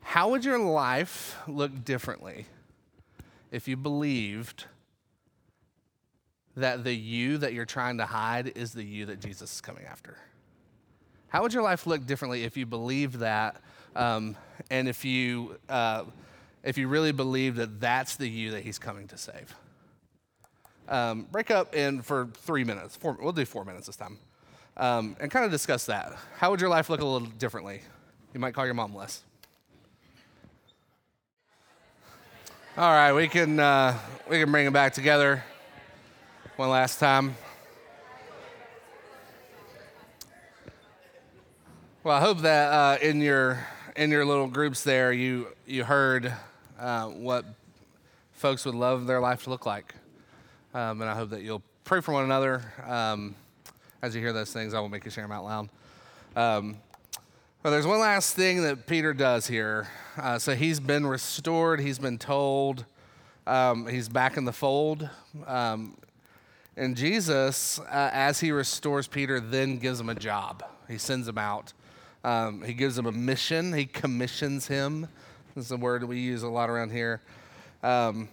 how 0.01 0.29
would 0.29 0.43
your 0.45 0.59
life 0.59 1.37
look 1.47 1.83
differently 1.83 2.45
if 3.51 3.67
you 3.67 3.77
believed 3.77 4.65
that 6.55 6.83
the 6.83 6.93
you 6.93 7.37
that 7.37 7.53
you're 7.53 7.65
trying 7.65 7.97
to 7.97 8.05
hide 8.05 8.53
is 8.55 8.73
the 8.73 8.83
you 8.83 9.05
that 9.07 9.19
Jesus 9.19 9.55
is 9.55 9.61
coming 9.61 9.85
after? 9.85 10.17
How 11.35 11.41
would 11.41 11.53
your 11.53 11.63
life 11.63 11.85
look 11.85 12.05
differently 12.05 12.45
if 12.45 12.55
you 12.55 12.65
believed 12.65 13.15
that, 13.15 13.57
um, 13.93 14.37
and 14.71 14.87
if 14.87 15.03
you 15.03 15.57
uh, 15.67 16.05
if 16.63 16.77
you 16.77 16.87
really 16.87 17.11
believe 17.11 17.57
that 17.57 17.81
that's 17.81 18.15
the 18.15 18.25
you 18.25 18.51
that 18.51 18.63
He's 18.63 18.79
coming 18.79 19.05
to 19.09 19.17
save? 19.17 19.53
Um, 20.87 21.27
break 21.29 21.51
up 21.51 21.75
in 21.75 22.01
for 22.03 22.29
three 22.35 22.63
minutes. 22.63 22.95
Four, 22.95 23.17
we'll 23.21 23.33
do 23.33 23.43
four 23.43 23.65
minutes 23.65 23.87
this 23.87 23.97
time, 23.97 24.17
um, 24.77 25.17
and 25.19 25.29
kind 25.29 25.43
of 25.43 25.51
discuss 25.51 25.87
that. 25.87 26.13
How 26.37 26.51
would 26.51 26.61
your 26.61 26.69
life 26.69 26.89
look 26.89 27.01
a 27.01 27.05
little 27.05 27.27
differently? 27.27 27.81
You 28.33 28.39
might 28.39 28.53
call 28.53 28.63
your 28.63 28.73
mom 28.73 28.95
less. 28.95 29.21
All 32.77 32.93
right, 32.93 33.11
we 33.11 33.27
can 33.27 33.59
uh, 33.59 33.99
we 34.29 34.39
can 34.39 34.49
bring 34.49 34.63
them 34.63 34.73
back 34.73 34.93
together 34.93 35.43
one 36.55 36.69
last 36.69 36.97
time. 36.97 37.35
Well, 42.05 42.15
I 42.15 42.19
hope 42.19 42.41
that 42.41 42.71
uh, 42.71 42.97
in 43.01 43.19
your 43.19 43.65
in 43.95 44.11
your 44.11 44.25
little 44.25 44.45
groups 44.45 44.83
there, 44.83 45.11
you 45.11 45.47
you 45.65 45.83
heard 45.83 46.31
uh, 46.79 47.07
what 47.07 47.45
folks 48.33 48.63
would 48.63 48.75
love 48.75 49.07
their 49.07 49.19
life 49.19 49.45
to 49.45 49.49
look 49.49 49.65
like, 49.65 49.95
um, 50.75 51.01
and 51.01 51.09
I 51.09 51.15
hope 51.15 51.31
that 51.31 51.41
you'll 51.41 51.63
pray 51.83 52.01
for 52.01 52.11
one 52.11 52.23
another 52.23 52.61
um, 52.85 53.33
as 54.03 54.13
you 54.13 54.21
hear 54.21 54.33
those 54.33 54.53
things. 54.53 54.75
I 54.75 54.79
will 54.81 54.87
make 54.87 55.03
you 55.03 55.09
share 55.09 55.23
them 55.23 55.31
out 55.31 55.45
loud. 55.45 55.69
Um, 56.35 56.77
well, 57.63 57.73
there's 57.73 57.87
one 57.87 57.99
last 57.99 58.35
thing 58.35 58.61
that 58.61 58.85
Peter 58.85 59.11
does 59.11 59.47
here. 59.47 59.87
Uh, 60.15 60.37
so 60.37 60.53
he's 60.53 60.79
been 60.79 61.07
restored, 61.07 61.79
he's 61.79 61.97
been 61.97 62.19
told, 62.19 62.85
um, 63.47 63.87
he's 63.87 64.09
back 64.09 64.37
in 64.37 64.45
the 64.45 64.53
fold. 64.53 65.09
Um, 65.47 65.97
and 66.77 66.95
Jesus, 66.95 67.79
uh, 67.79 68.11
as 68.13 68.41
he 68.41 68.51
restores 68.51 69.07
Peter, 69.07 69.39
then 69.39 69.79
gives 69.79 69.99
him 69.99 70.09
a 70.09 70.15
job. 70.15 70.63
He 70.87 70.99
sends 70.99 71.27
him 71.27 71.39
out. 71.39 71.73
Um, 72.25 72.63
he 72.63 72.73
gives 72.73 72.97
him 72.97 73.05
a 73.05 73.11
mission, 73.11 73.71
he 73.71 73.85
commissions 73.85 74.65
him. 74.65 75.07
This 75.53 75.65
is 75.65 75.71
a 75.71 75.77
word 75.77 76.03
we 76.03 76.17
use 76.17 76.41
a 76.41 76.49
lot 76.49 76.71
around 76.71 76.91
here. 76.91 77.21
Um, 77.83 78.29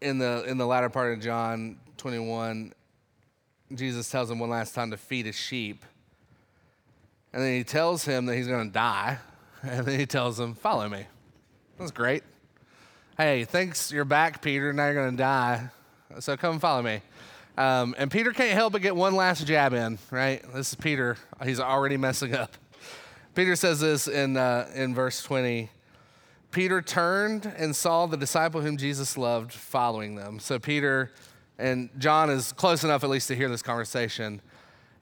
in, 0.00 0.18
the, 0.18 0.44
in 0.46 0.56
the 0.56 0.64
latter 0.64 0.88
part 0.88 1.12
of 1.12 1.20
John 1.20 1.76
21, 1.96 2.72
Jesus 3.74 4.08
tells 4.08 4.30
him 4.30 4.38
one 4.38 4.48
last 4.48 4.76
time 4.76 4.92
to 4.92 4.96
feed 4.96 5.26
his 5.26 5.34
sheep. 5.34 5.84
And 7.32 7.42
then 7.42 7.52
he 7.52 7.64
tells 7.64 8.04
him 8.04 8.26
that 8.26 8.36
he's 8.36 8.46
going 8.46 8.68
to 8.68 8.72
die. 8.72 9.18
And 9.66 9.86
then 9.86 9.98
he 9.98 10.04
tells 10.04 10.38
him, 10.38 10.54
Follow 10.54 10.86
me. 10.90 11.06
That's 11.78 11.90
great. 11.90 12.22
Hey, 13.16 13.44
thanks, 13.44 13.90
you're 13.90 14.04
back, 14.04 14.42
Peter. 14.42 14.74
Now 14.74 14.84
you're 14.84 14.94
going 14.94 15.12
to 15.12 15.16
die. 15.16 15.70
So 16.20 16.36
come 16.36 16.60
follow 16.60 16.82
me. 16.82 17.00
Um, 17.56 17.94
and 17.98 18.10
Peter 18.10 18.32
can't 18.32 18.52
help 18.52 18.72
but 18.72 18.82
get 18.82 18.96
one 18.96 19.14
last 19.14 19.46
jab 19.46 19.72
in, 19.74 19.98
right? 20.10 20.42
This 20.54 20.70
is 20.70 20.74
Peter. 20.74 21.16
He's 21.44 21.60
already 21.60 21.96
messing 21.96 22.34
up. 22.34 22.56
Peter 23.34 23.54
says 23.54 23.80
this 23.80 24.08
in, 24.08 24.36
uh, 24.36 24.68
in 24.74 24.94
verse 24.94 25.22
20. 25.22 25.70
Peter 26.50 26.82
turned 26.82 27.52
and 27.56 27.74
saw 27.74 28.06
the 28.06 28.16
disciple 28.16 28.60
whom 28.60 28.76
Jesus 28.76 29.16
loved 29.16 29.52
following 29.52 30.14
them. 30.14 30.38
So 30.38 30.58
Peter 30.58 31.12
and 31.58 31.90
John 31.98 32.30
is 32.30 32.52
close 32.52 32.84
enough, 32.84 33.04
at 33.04 33.10
least, 33.10 33.28
to 33.28 33.36
hear 33.36 33.48
this 33.48 33.62
conversation. 33.62 34.40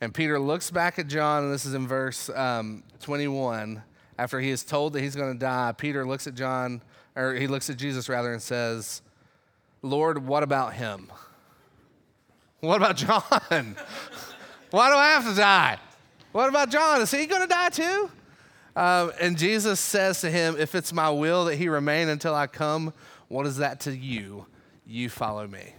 And 0.00 0.12
Peter 0.12 0.38
looks 0.38 0.70
back 0.70 0.98
at 0.98 1.08
John, 1.08 1.44
and 1.44 1.52
this 1.52 1.64
is 1.64 1.74
in 1.74 1.86
verse 1.86 2.28
um, 2.30 2.82
21. 3.00 3.82
After 4.18 4.40
he 4.40 4.50
is 4.50 4.62
told 4.62 4.92
that 4.94 5.00
he's 5.00 5.16
going 5.16 5.32
to 5.32 5.38
die, 5.38 5.72
Peter 5.76 6.06
looks 6.06 6.26
at 6.26 6.34
John, 6.34 6.82
or 7.16 7.34
he 7.34 7.46
looks 7.46 7.70
at 7.70 7.76
Jesus 7.76 8.08
rather, 8.08 8.32
and 8.32 8.42
says, 8.42 9.02
Lord, 9.80 10.26
what 10.26 10.42
about 10.42 10.74
him? 10.74 11.10
What 12.62 12.76
about 12.76 12.96
John? 12.96 13.22
Why 14.70 14.88
do 14.88 14.96
I 14.96 15.08
have 15.08 15.28
to 15.28 15.34
die? 15.34 15.78
What 16.30 16.48
about 16.48 16.70
John? 16.70 17.00
Is 17.00 17.10
he 17.10 17.26
going 17.26 17.42
to 17.42 17.48
die 17.48 17.70
too? 17.70 18.10
Um, 18.76 19.10
and 19.20 19.36
Jesus 19.36 19.80
says 19.80 20.20
to 20.20 20.30
him, 20.30 20.54
If 20.56 20.76
it's 20.76 20.92
my 20.92 21.10
will 21.10 21.46
that 21.46 21.56
he 21.56 21.68
remain 21.68 22.08
until 22.08 22.36
I 22.36 22.46
come, 22.46 22.94
what 23.26 23.46
is 23.46 23.56
that 23.56 23.80
to 23.80 23.96
you? 23.96 24.46
You 24.86 25.08
follow 25.08 25.48
me. 25.48 25.74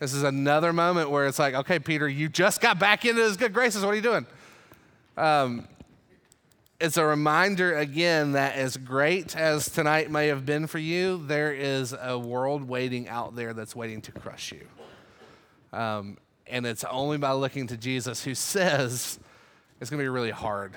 This 0.00 0.12
is 0.12 0.22
another 0.22 0.70
moment 0.70 1.08
where 1.08 1.26
it's 1.26 1.38
like, 1.38 1.54
okay, 1.54 1.78
Peter, 1.78 2.06
you 2.06 2.28
just 2.28 2.60
got 2.60 2.78
back 2.78 3.06
into 3.06 3.22
his 3.22 3.38
good 3.38 3.54
graces. 3.54 3.82
What 3.82 3.92
are 3.92 3.96
you 3.96 4.02
doing? 4.02 4.26
Um, 5.16 5.66
it's 6.78 6.98
a 6.98 7.06
reminder 7.06 7.78
again 7.78 8.32
that 8.32 8.56
as 8.56 8.76
great 8.76 9.34
as 9.34 9.70
tonight 9.70 10.10
may 10.10 10.26
have 10.26 10.44
been 10.44 10.66
for 10.66 10.78
you, 10.78 11.24
there 11.26 11.54
is 11.54 11.94
a 11.98 12.18
world 12.18 12.68
waiting 12.68 13.08
out 13.08 13.34
there 13.34 13.54
that's 13.54 13.74
waiting 13.74 14.02
to 14.02 14.12
crush 14.12 14.52
you. 14.52 14.66
Um, 15.72 16.18
and 16.46 16.66
it's 16.66 16.84
only 16.84 17.18
by 17.18 17.32
looking 17.32 17.66
to 17.68 17.76
Jesus 17.76 18.24
who 18.24 18.34
says 18.34 19.18
it's 19.80 19.90
going 19.90 19.98
to 19.98 20.04
be 20.04 20.08
really 20.08 20.30
hard. 20.30 20.72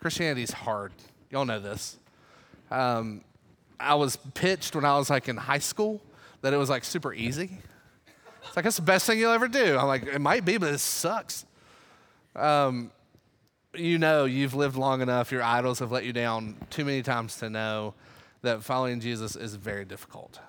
Christianity 0.00 0.42
is 0.42 0.52
hard. 0.52 0.92
Y'all 1.30 1.44
know 1.44 1.60
this. 1.60 1.98
Um, 2.70 3.22
I 3.78 3.94
was 3.94 4.16
pitched 4.34 4.74
when 4.74 4.84
I 4.84 4.96
was 4.98 5.10
like 5.10 5.28
in 5.28 5.36
high 5.36 5.58
school 5.58 6.00
that 6.42 6.52
it 6.52 6.56
was 6.56 6.70
like 6.70 6.84
super 6.84 7.12
easy. 7.14 7.58
It's 8.46 8.56
like, 8.56 8.64
that's 8.64 8.76
the 8.76 8.82
best 8.82 9.06
thing 9.06 9.18
you'll 9.18 9.32
ever 9.32 9.48
do. 9.48 9.76
I'm 9.76 9.86
like, 9.86 10.06
it 10.06 10.20
might 10.20 10.44
be, 10.44 10.56
but 10.58 10.72
it 10.72 10.78
sucks. 10.78 11.44
Um, 12.34 12.90
you 13.74 13.98
know, 13.98 14.24
you've 14.24 14.54
lived 14.54 14.76
long 14.76 15.00
enough, 15.00 15.30
your 15.30 15.42
idols 15.42 15.78
have 15.78 15.92
let 15.92 16.04
you 16.04 16.12
down 16.12 16.56
too 16.70 16.84
many 16.84 17.02
times 17.02 17.36
to 17.36 17.50
know 17.50 17.94
that 18.42 18.62
following 18.62 19.00
Jesus 19.00 19.36
is 19.36 19.54
very 19.54 19.84
difficult. 19.84 20.40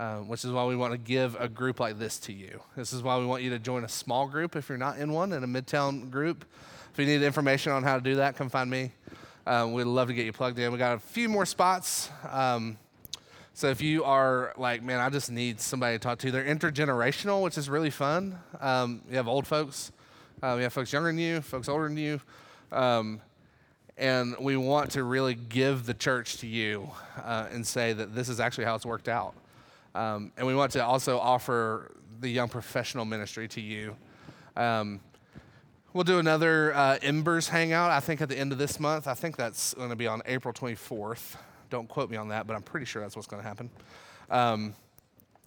Um, 0.00 0.28
which 0.28 0.44
is 0.44 0.52
why 0.52 0.64
we 0.64 0.76
want 0.76 0.92
to 0.92 0.98
give 0.98 1.34
a 1.40 1.48
group 1.48 1.80
like 1.80 1.98
this 1.98 2.20
to 2.20 2.32
you. 2.32 2.60
This 2.76 2.92
is 2.92 3.02
why 3.02 3.18
we 3.18 3.26
want 3.26 3.42
you 3.42 3.50
to 3.50 3.58
join 3.58 3.82
a 3.82 3.88
small 3.88 4.28
group 4.28 4.54
if 4.54 4.68
you're 4.68 4.78
not 4.78 4.96
in 4.98 5.12
one, 5.12 5.32
in 5.32 5.42
a 5.42 5.46
midtown 5.48 6.08
group. 6.08 6.44
If 6.92 7.00
you 7.00 7.04
need 7.04 7.20
information 7.22 7.72
on 7.72 7.82
how 7.82 7.96
to 7.96 8.00
do 8.00 8.14
that, 8.14 8.36
come 8.36 8.48
find 8.48 8.70
me. 8.70 8.92
Um, 9.44 9.72
we'd 9.72 9.84
love 9.84 10.06
to 10.06 10.14
get 10.14 10.24
you 10.24 10.32
plugged 10.32 10.58
in. 10.60 10.70
We 10.70 10.78
got 10.78 10.94
a 10.94 11.00
few 11.00 11.28
more 11.28 11.44
spots. 11.44 12.10
Um, 12.30 12.78
so 13.54 13.70
if 13.70 13.80
you 13.82 14.04
are 14.04 14.52
like, 14.56 14.84
man, 14.84 15.00
I 15.00 15.10
just 15.10 15.32
need 15.32 15.60
somebody 15.60 15.96
to 15.96 15.98
talk 15.98 16.20
to, 16.20 16.30
they're 16.30 16.44
intergenerational, 16.44 17.42
which 17.42 17.58
is 17.58 17.68
really 17.68 17.90
fun. 17.90 18.38
Um, 18.60 19.02
you 19.10 19.16
have 19.16 19.26
old 19.26 19.48
folks 19.48 19.90
Uh, 20.40 20.54
we 20.56 20.62
have 20.62 20.72
folks 20.72 20.92
younger 20.92 21.08
than 21.08 21.18
you, 21.18 21.40
folks 21.40 21.68
older 21.68 21.88
than 21.88 21.96
you. 21.96 22.20
Um, 22.70 23.20
and 23.96 24.36
we 24.38 24.56
want 24.56 24.92
to 24.92 25.02
really 25.02 25.34
give 25.34 25.86
the 25.86 25.94
church 25.94 26.36
to 26.38 26.46
you 26.46 26.90
uh, 27.24 27.48
and 27.50 27.66
say 27.66 27.92
that 27.92 28.14
this 28.14 28.28
is 28.28 28.38
actually 28.38 28.64
how 28.64 28.76
it's 28.76 28.86
worked 28.86 29.08
out. 29.08 29.34
Um, 29.94 30.32
and 30.36 30.46
we 30.46 30.54
want 30.54 30.72
to 30.72 30.84
also 30.84 31.18
offer 31.18 31.92
the 32.20 32.28
young 32.28 32.48
professional 32.48 33.04
ministry 33.04 33.48
to 33.48 33.60
you. 33.60 33.96
Um, 34.56 35.00
we'll 35.92 36.04
do 36.04 36.18
another 36.18 36.74
uh, 36.74 36.98
Embers 37.02 37.48
hangout, 37.48 37.90
I 37.90 38.00
think, 38.00 38.20
at 38.20 38.28
the 38.28 38.38
end 38.38 38.52
of 38.52 38.58
this 38.58 38.78
month. 38.80 39.06
I 39.06 39.14
think 39.14 39.36
that's 39.36 39.74
going 39.74 39.90
to 39.90 39.96
be 39.96 40.06
on 40.06 40.22
April 40.26 40.52
24th. 40.52 41.36
Don't 41.70 41.88
quote 41.88 42.10
me 42.10 42.16
on 42.16 42.28
that, 42.28 42.46
but 42.46 42.54
I'm 42.54 42.62
pretty 42.62 42.86
sure 42.86 43.02
that's 43.02 43.16
what's 43.16 43.28
going 43.28 43.42
to 43.42 43.48
happen. 43.48 43.70
Um, 44.30 44.74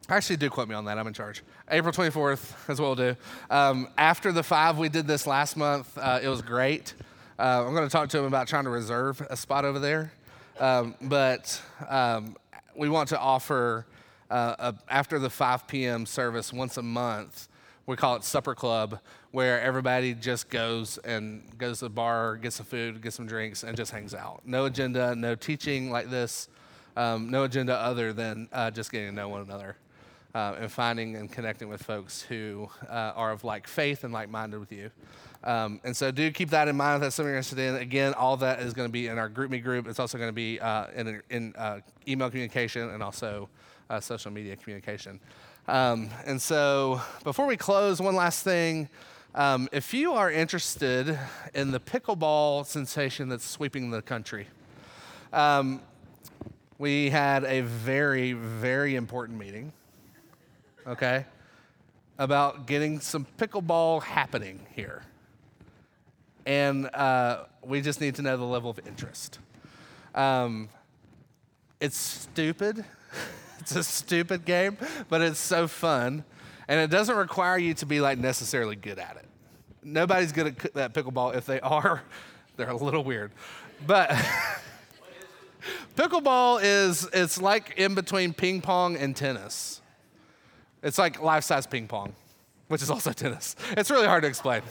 actually, 0.09 0.37
do 0.37 0.49
quote 0.49 0.67
me 0.67 0.75
on 0.75 0.85
that. 0.85 0.97
I'm 0.97 1.07
in 1.07 1.13
charge. 1.13 1.43
April 1.69 1.91
24th 1.91 2.69
is 2.69 2.79
what 2.79 2.87
we'll 2.87 3.13
do. 3.13 3.15
Um, 3.49 3.87
after 3.97 4.31
the 4.31 4.43
five, 4.43 4.77
we 4.77 4.89
did 4.89 5.07
this 5.07 5.25
last 5.27 5.57
month. 5.57 5.97
Uh, 5.97 6.19
it 6.21 6.27
was 6.27 6.41
great. 6.41 6.93
Uh, 7.39 7.65
I'm 7.65 7.73
going 7.73 7.87
to 7.87 7.91
talk 7.91 8.09
to 8.09 8.19
him 8.19 8.25
about 8.25 8.47
trying 8.47 8.65
to 8.65 8.69
reserve 8.69 9.21
a 9.29 9.35
spot 9.35 9.65
over 9.65 9.79
there. 9.79 10.11
Um, 10.59 10.95
but 11.01 11.59
um, 11.89 12.35
we 12.75 12.87
want 12.87 13.09
to 13.09 13.19
offer, 13.19 13.87
uh, 14.31 14.71
after 14.89 15.19
the 15.19 15.29
5 15.29 15.67
p.m. 15.67 16.05
service 16.05 16.53
once 16.53 16.77
a 16.77 16.81
month, 16.81 17.47
we 17.85 17.95
call 17.95 18.15
it 18.15 18.23
Supper 18.23 18.55
Club, 18.55 18.99
where 19.31 19.59
everybody 19.61 20.13
just 20.13 20.49
goes 20.49 20.97
and 20.99 21.43
goes 21.57 21.79
to 21.79 21.85
the 21.85 21.89
bar, 21.89 22.37
gets 22.37 22.55
some 22.57 22.65
food, 22.65 23.01
gets 23.01 23.15
some 23.15 23.25
drinks, 23.25 23.63
and 23.63 23.75
just 23.75 23.91
hangs 23.91 24.13
out. 24.13 24.41
No 24.45 24.65
agenda, 24.65 25.15
no 25.15 25.35
teaching 25.35 25.91
like 25.91 26.09
this, 26.09 26.47
um, 26.95 27.29
no 27.29 27.43
agenda 27.43 27.75
other 27.75 28.13
than 28.13 28.47
uh, 28.53 28.71
just 28.71 28.91
getting 28.91 29.09
to 29.09 29.15
know 29.15 29.29
one 29.29 29.41
another. 29.41 29.75
Uh, 30.33 30.55
and 30.61 30.71
finding 30.71 31.17
and 31.17 31.29
connecting 31.29 31.67
with 31.67 31.83
folks 31.83 32.21
who 32.21 32.69
uh, 32.89 33.11
are 33.15 33.33
of 33.33 33.43
like 33.43 33.67
faith 33.67 34.05
and 34.05 34.13
like 34.13 34.29
minded 34.29 34.61
with 34.61 34.71
you. 34.71 34.89
Um, 35.43 35.81
and 35.83 35.93
so 35.97 36.09
do 36.09 36.31
keep 36.31 36.51
that 36.51 36.69
in 36.69 36.77
mind 36.77 36.95
if 36.95 37.01
that's 37.01 37.15
something 37.17 37.31
you're 37.31 37.37
interested 37.37 37.59
in. 37.59 37.75
Again, 37.75 38.13
all 38.13 38.37
that 38.37 38.61
is 38.61 38.73
going 38.73 38.87
to 38.87 38.91
be 38.91 39.07
in 39.07 39.17
our 39.17 39.29
GroupMe 39.29 39.61
group. 39.61 39.89
It's 39.89 39.99
also 39.99 40.17
going 40.17 40.29
to 40.29 40.33
be 40.33 40.57
uh, 40.57 40.87
in, 40.95 41.21
in 41.29 41.53
uh, 41.57 41.81
email 42.07 42.29
communication 42.29 42.91
and 42.91 43.03
also 43.03 43.49
uh, 43.91 43.99
social 43.99 44.31
media 44.31 44.55
communication. 44.55 45.19
Um, 45.67 46.09
and 46.25 46.41
so 46.41 47.01
before 47.23 47.45
we 47.45 47.57
close, 47.57 48.01
one 48.01 48.15
last 48.15 48.43
thing. 48.43 48.89
Um, 49.35 49.69
if 49.71 49.93
you 49.93 50.13
are 50.13 50.31
interested 50.31 51.17
in 51.53 51.71
the 51.71 51.79
pickleball 51.79 52.65
sensation 52.65 53.29
that's 53.29 53.45
sweeping 53.45 53.91
the 53.91 54.01
country, 54.01 54.47
um, 55.31 55.81
we 56.77 57.09
had 57.09 57.43
a 57.43 57.61
very, 57.61 58.33
very 58.33 58.95
important 58.95 59.37
meeting, 59.37 59.71
okay, 60.87 61.25
about 62.17 62.65
getting 62.65 62.99
some 62.99 63.25
pickleball 63.37 64.03
happening 64.03 64.59
here 64.75 65.03
and 66.45 66.87
uh, 66.87 67.43
we 67.63 67.81
just 67.81 68.01
need 68.01 68.15
to 68.15 68.21
know 68.21 68.37
the 68.37 68.43
level 68.43 68.69
of 68.69 68.79
interest. 68.87 69.39
Um, 70.15 70.69
it's 71.79 71.97
stupid. 71.97 72.83
it's 73.61 73.75
a 73.75 73.83
stupid 73.83 74.45
game, 74.45 74.77
but 75.09 75.21
it's 75.21 75.39
so 75.39 75.67
fun, 75.67 76.23
and 76.67 76.79
it 76.79 76.89
doesn't 76.89 77.15
require 77.15 77.57
you 77.57 77.73
to 77.75 77.85
be 77.85 78.01
like 78.01 78.17
necessarily 78.17 78.75
good 78.75 78.99
at 78.99 79.17
it. 79.17 79.25
Nobody's 79.83 80.31
good 80.31 80.47
at 80.47 80.73
that 80.73 80.93
pickleball. 80.93 81.35
If 81.35 81.45
they 81.45 81.59
are, 81.61 82.03
they're 82.57 82.69
a 82.69 82.75
little 82.75 83.03
weird. 83.03 83.31
But 83.87 84.09
pickleball 85.95 86.59
is 86.61 87.07
it's 87.13 87.41
like 87.41 87.75
in 87.77 87.95
between 87.95 88.33
ping 88.33 88.61
pong 88.61 88.97
and 88.97 89.15
tennis. 89.15 89.81
It's 90.83 90.97
like 90.97 91.21
life-size 91.21 91.67
ping 91.67 91.87
pong, 91.87 92.15
which 92.67 92.81
is 92.81 92.89
also 92.89 93.13
tennis. 93.13 93.55
It's 93.77 93.89
really 93.91 94.07
hard 94.07 94.23
to 94.23 94.27
explain 94.27 94.63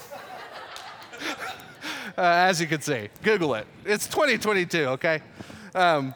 uh, 2.16 2.46
as 2.48 2.61
you 2.61 2.66
can 2.66 2.81
see. 2.81 3.09
Google 3.22 3.55
it. 3.55 3.66
It's 3.85 4.07
2022, 4.07 4.87
okay? 4.88 5.22
Um, 5.74 6.14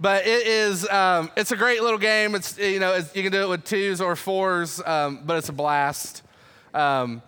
but 0.00 0.26
it 0.26 0.46
is, 0.46 0.88
um, 0.88 1.30
it's 1.36 1.52
a 1.52 1.56
great 1.56 1.82
little 1.82 1.98
game. 1.98 2.34
It's, 2.34 2.58
you 2.58 2.80
know, 2.80 2.94
it's, 2.94 3.14
you 3.14 3.22
can 3.22 3.32
do 3.32 3.42
it 3.42 3.48
with 3.48 3.64
twos 3.64 4.00
or 4.00 4.16
fours, 4.16 4.82
um, 4.84 5.20
but 5.24 5.38
it's 5.38 5.48
a 5.48 5.52
blast. 5.52 6.22
Um, 6.72 7.22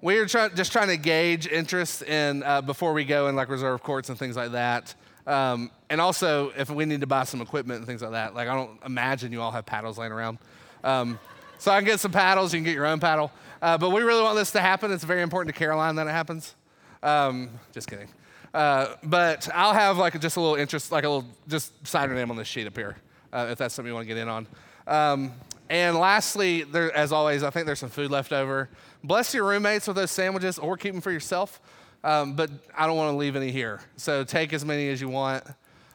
we 0.00 0.18
are 0.18 0.26
try- 0.26 0.48
just 0.48 0.72
trying 0.72 0.88
to 0.88 0.96
gauge 0.96 1.46
interest 1.46 2.02
in 2.02 2.42
uh, 2.42 2.62
before 2.62 2.92
we 2.92 3.04
go 3.04 3.28
in 3.28 3.36
like 3.36 3.48
reserve 3.48 3.82
courts 3.82 4.08
and 4.08 4.18
things 4.18 4.36
like 4.36 4.52
that. 4.52 4.94
Um, 5.26 5.70
and 5.90 6.00
also, 6.00 6.52
if 6.56 6.70
we 6.70 6.84
need 6.84 7.00
to 7.00 7.06
buy 7.06 7.24
some 7.24 7.40
equipment 7.40 7.78
and 7.78 7.86
things 7.86 8.02
like 8.02 8.12
that, 8.12 8.34
like 8.34 8.48
I 8.48 8.54
don't 8.54 8.78
imagine 8.84 9.32
you 9.32 9.42
all 9.42 9.50
have 9.50 9.66
paddles 9.66 9.98
laying 9.98 10.12
around. 10.12 10.38
Um, 10.84 11.18
so 11.58 11.72
I 11.72 11.78
can 11.78 11.86
get 11.86 12.00
some 12.00 12.12
paddles. 12.12 12.52
You 12.52 12.58
can 12.58 12.64
get 12.64 12.74
your 12.74 12.86
own 12.86 13.00
paddle. 13.00 13.32
Uh, 13.60 13.78
but 13.78 13.90
we 13.90 14.02
really 14.02 14.22
want 14.22 14.36
this 14.36 14.52
to 14.52 14.60
happen. 14.60 14.92
It's 14.92 15.04
very 15.04 15.22
important 15.22 15.54
to 15.54 15.58
Caroline 15.58 15.96
that 15.96 16.06
it 16.06 16.10
happens. 16.10 16.54
Um, 17.02 17.50
just 17.72 17.88
kidding. 17.88 18.08
Uh, 18.56 18.96
but 19.02 19.50
I'll 19.52 19.74
have 19.74 19.98
like 19.98 20.18
just 20.18 20.38
a 20.38 20.40
little 20.40 20.56
interest, 20.56 20.90
like 20.90 21.04
a 21.04 21.08
little 21.10 21.28
just 21.46 21.86
sign 21.86 22.08
your 22.08 22.16
name 22.16 22.30
on 22.30 22.38
this 22.38 22.48
sheet 22.48 22.66
up 22.66 22.74
here, 22.74 22.96
uh, 23.30 23.48
if 23.50 23.58
that's 23.58 23.74
something 23.74 23.90
you 23.90 23.94
want 23.94 24.08
to 24.08 24.14
get 24.14 24.16
in 24.16 24.30
on. 24.30 24.46
Um, 24.86 25.32
and 25.68 25.98
lastly, 25.98 26.62
there, 26.62 26.90
as 26.96 27.12
always, 27.12 27.42
I 27.42 27.50
think 27.50 27.66
there's 27.66 27.80
some 27.80 27.90
food 27.90 28.10
left 28.10 28.32
over. 28.32 28.70
Bless 29.04 29.34
your 29.34 29.44
roommates 29.44 29.86
with 29.86 29.96
those 29.96 30.10
sandwiches, 30.10 30.58
or 30.58 30.78
keep 30.78 30.94
them 30.94 31.02
for 31.02 31.12
yourself. 31.12 31.60
Um, 32.02 32.32
but 32.32 32.50
I 32.74 32.86
don't 32.86 32.96
want 32.96 33.12
to 33.12 33.16
leave 33.18 33.36
any 33.36 33.50
here, 33.50 33.82
so 33.98 34.24
take 34.24 34.54
as 34.54 34.64
many 34.64 34.88
as 34.88 35.02
you 35.02 35.10
want. 35.10 35.44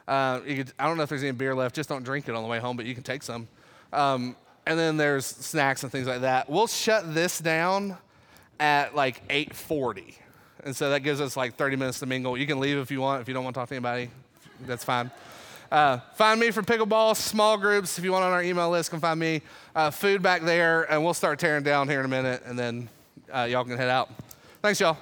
Uh, 0.06 0.38
you 0.46 0.58
could, 0.58 0.72
I 0.78 0.86
don't 0.86 0.96
know 0.96 1.02
if 1.02 1.08
there's 1.08 1.24
any 1.24 1.32
beer 1.32 1.56
left. 1.56 1.74
Just 1.74 1.88
don't 1.88 2.04
drink 2.04 2.28
it 2.28 2.34
on 2.36 2.44
the 2.44 2.48
way 2.48 2.60
home, 2.60 2.76
but 2.76 2.86
you 2.86 2.94
can 2.94 3.02
take 3.02 3.24
some. 3.24 3.48
Um, 3.92 4.36
and 4.66 4.78
then 4.78 4.96
there's 4.96 5.26
snacks 5.26 5.82
and 5.82 5.90
things 5.90 6.06
like 6.06 6.20
that. 6.20 6.48
We'll 6.48 6.68
shut 6.68 7.12
this 7.12 7.40
down 7.40 7.98
at 8.60 8.94
like 8.94 9.26
8:40. 9.26 10.14
And 10.64 10.74
so 10.74 10.90
that 10.90 11.00
gives 11.00 11.20
us 11.20 11.36
like 11.36 11.56
30 11.56 11.76
minutes 11.76 11.98
to 12.00 12.06
mingle. 12.06 12.36
You 12.36 12.46
can 12.46 12.60
leave 12.60 12.78
if 12.78 12.90
you 12.90 13.00
want. 13.00 13.20
If 13.20 13.28
you 13.28 13.34
don't 13.34 13.44
want 13.44 13.54
to 13.54 13.60
talk 13.60 13.68
to 13.68 13.74
anybody, 13.74 14.10
that's 14.66 14.84
fine. 14.84 15.10
Uh, 15.70 15.98
find 16.14 16.38
me 16.38 16.50
for 16.50 16.62
pickleball, 16.62 17.16
small 17.16 17.56
groups. 17.56 17.98
If 17.98 18.04
you 18.04 18.12
want 18.12 18.24
on 18.24 18.32
our 18.32 18.42
email 18.42 18.70
list, 18.70 18.90
come 18.90 19.00
find 19.00 19.18
me. 19.18 19.40
Uh, 19.74 19.90
food 19.90 20.22
back 20.22 20.42
there, 20.42 20.82
and 20.92 21.02
we'll 21.02 21.14
start 21.14 21.38
tearing 21.38 21.64
down 21.64 21.88
here 21.88 22.00
in 22.00 22.04
a 22.04 22.08
minute, 22.08 22.42
and 22.44 22.58
then 22.58 22.88
uh, 23.32 23.48
y'all 23.50 23.64
can 23.64 23.78
head 23.78 23.88
out. 23.88 24.10
Thanks, 24.60 24.78
y'all. 24.78 24.98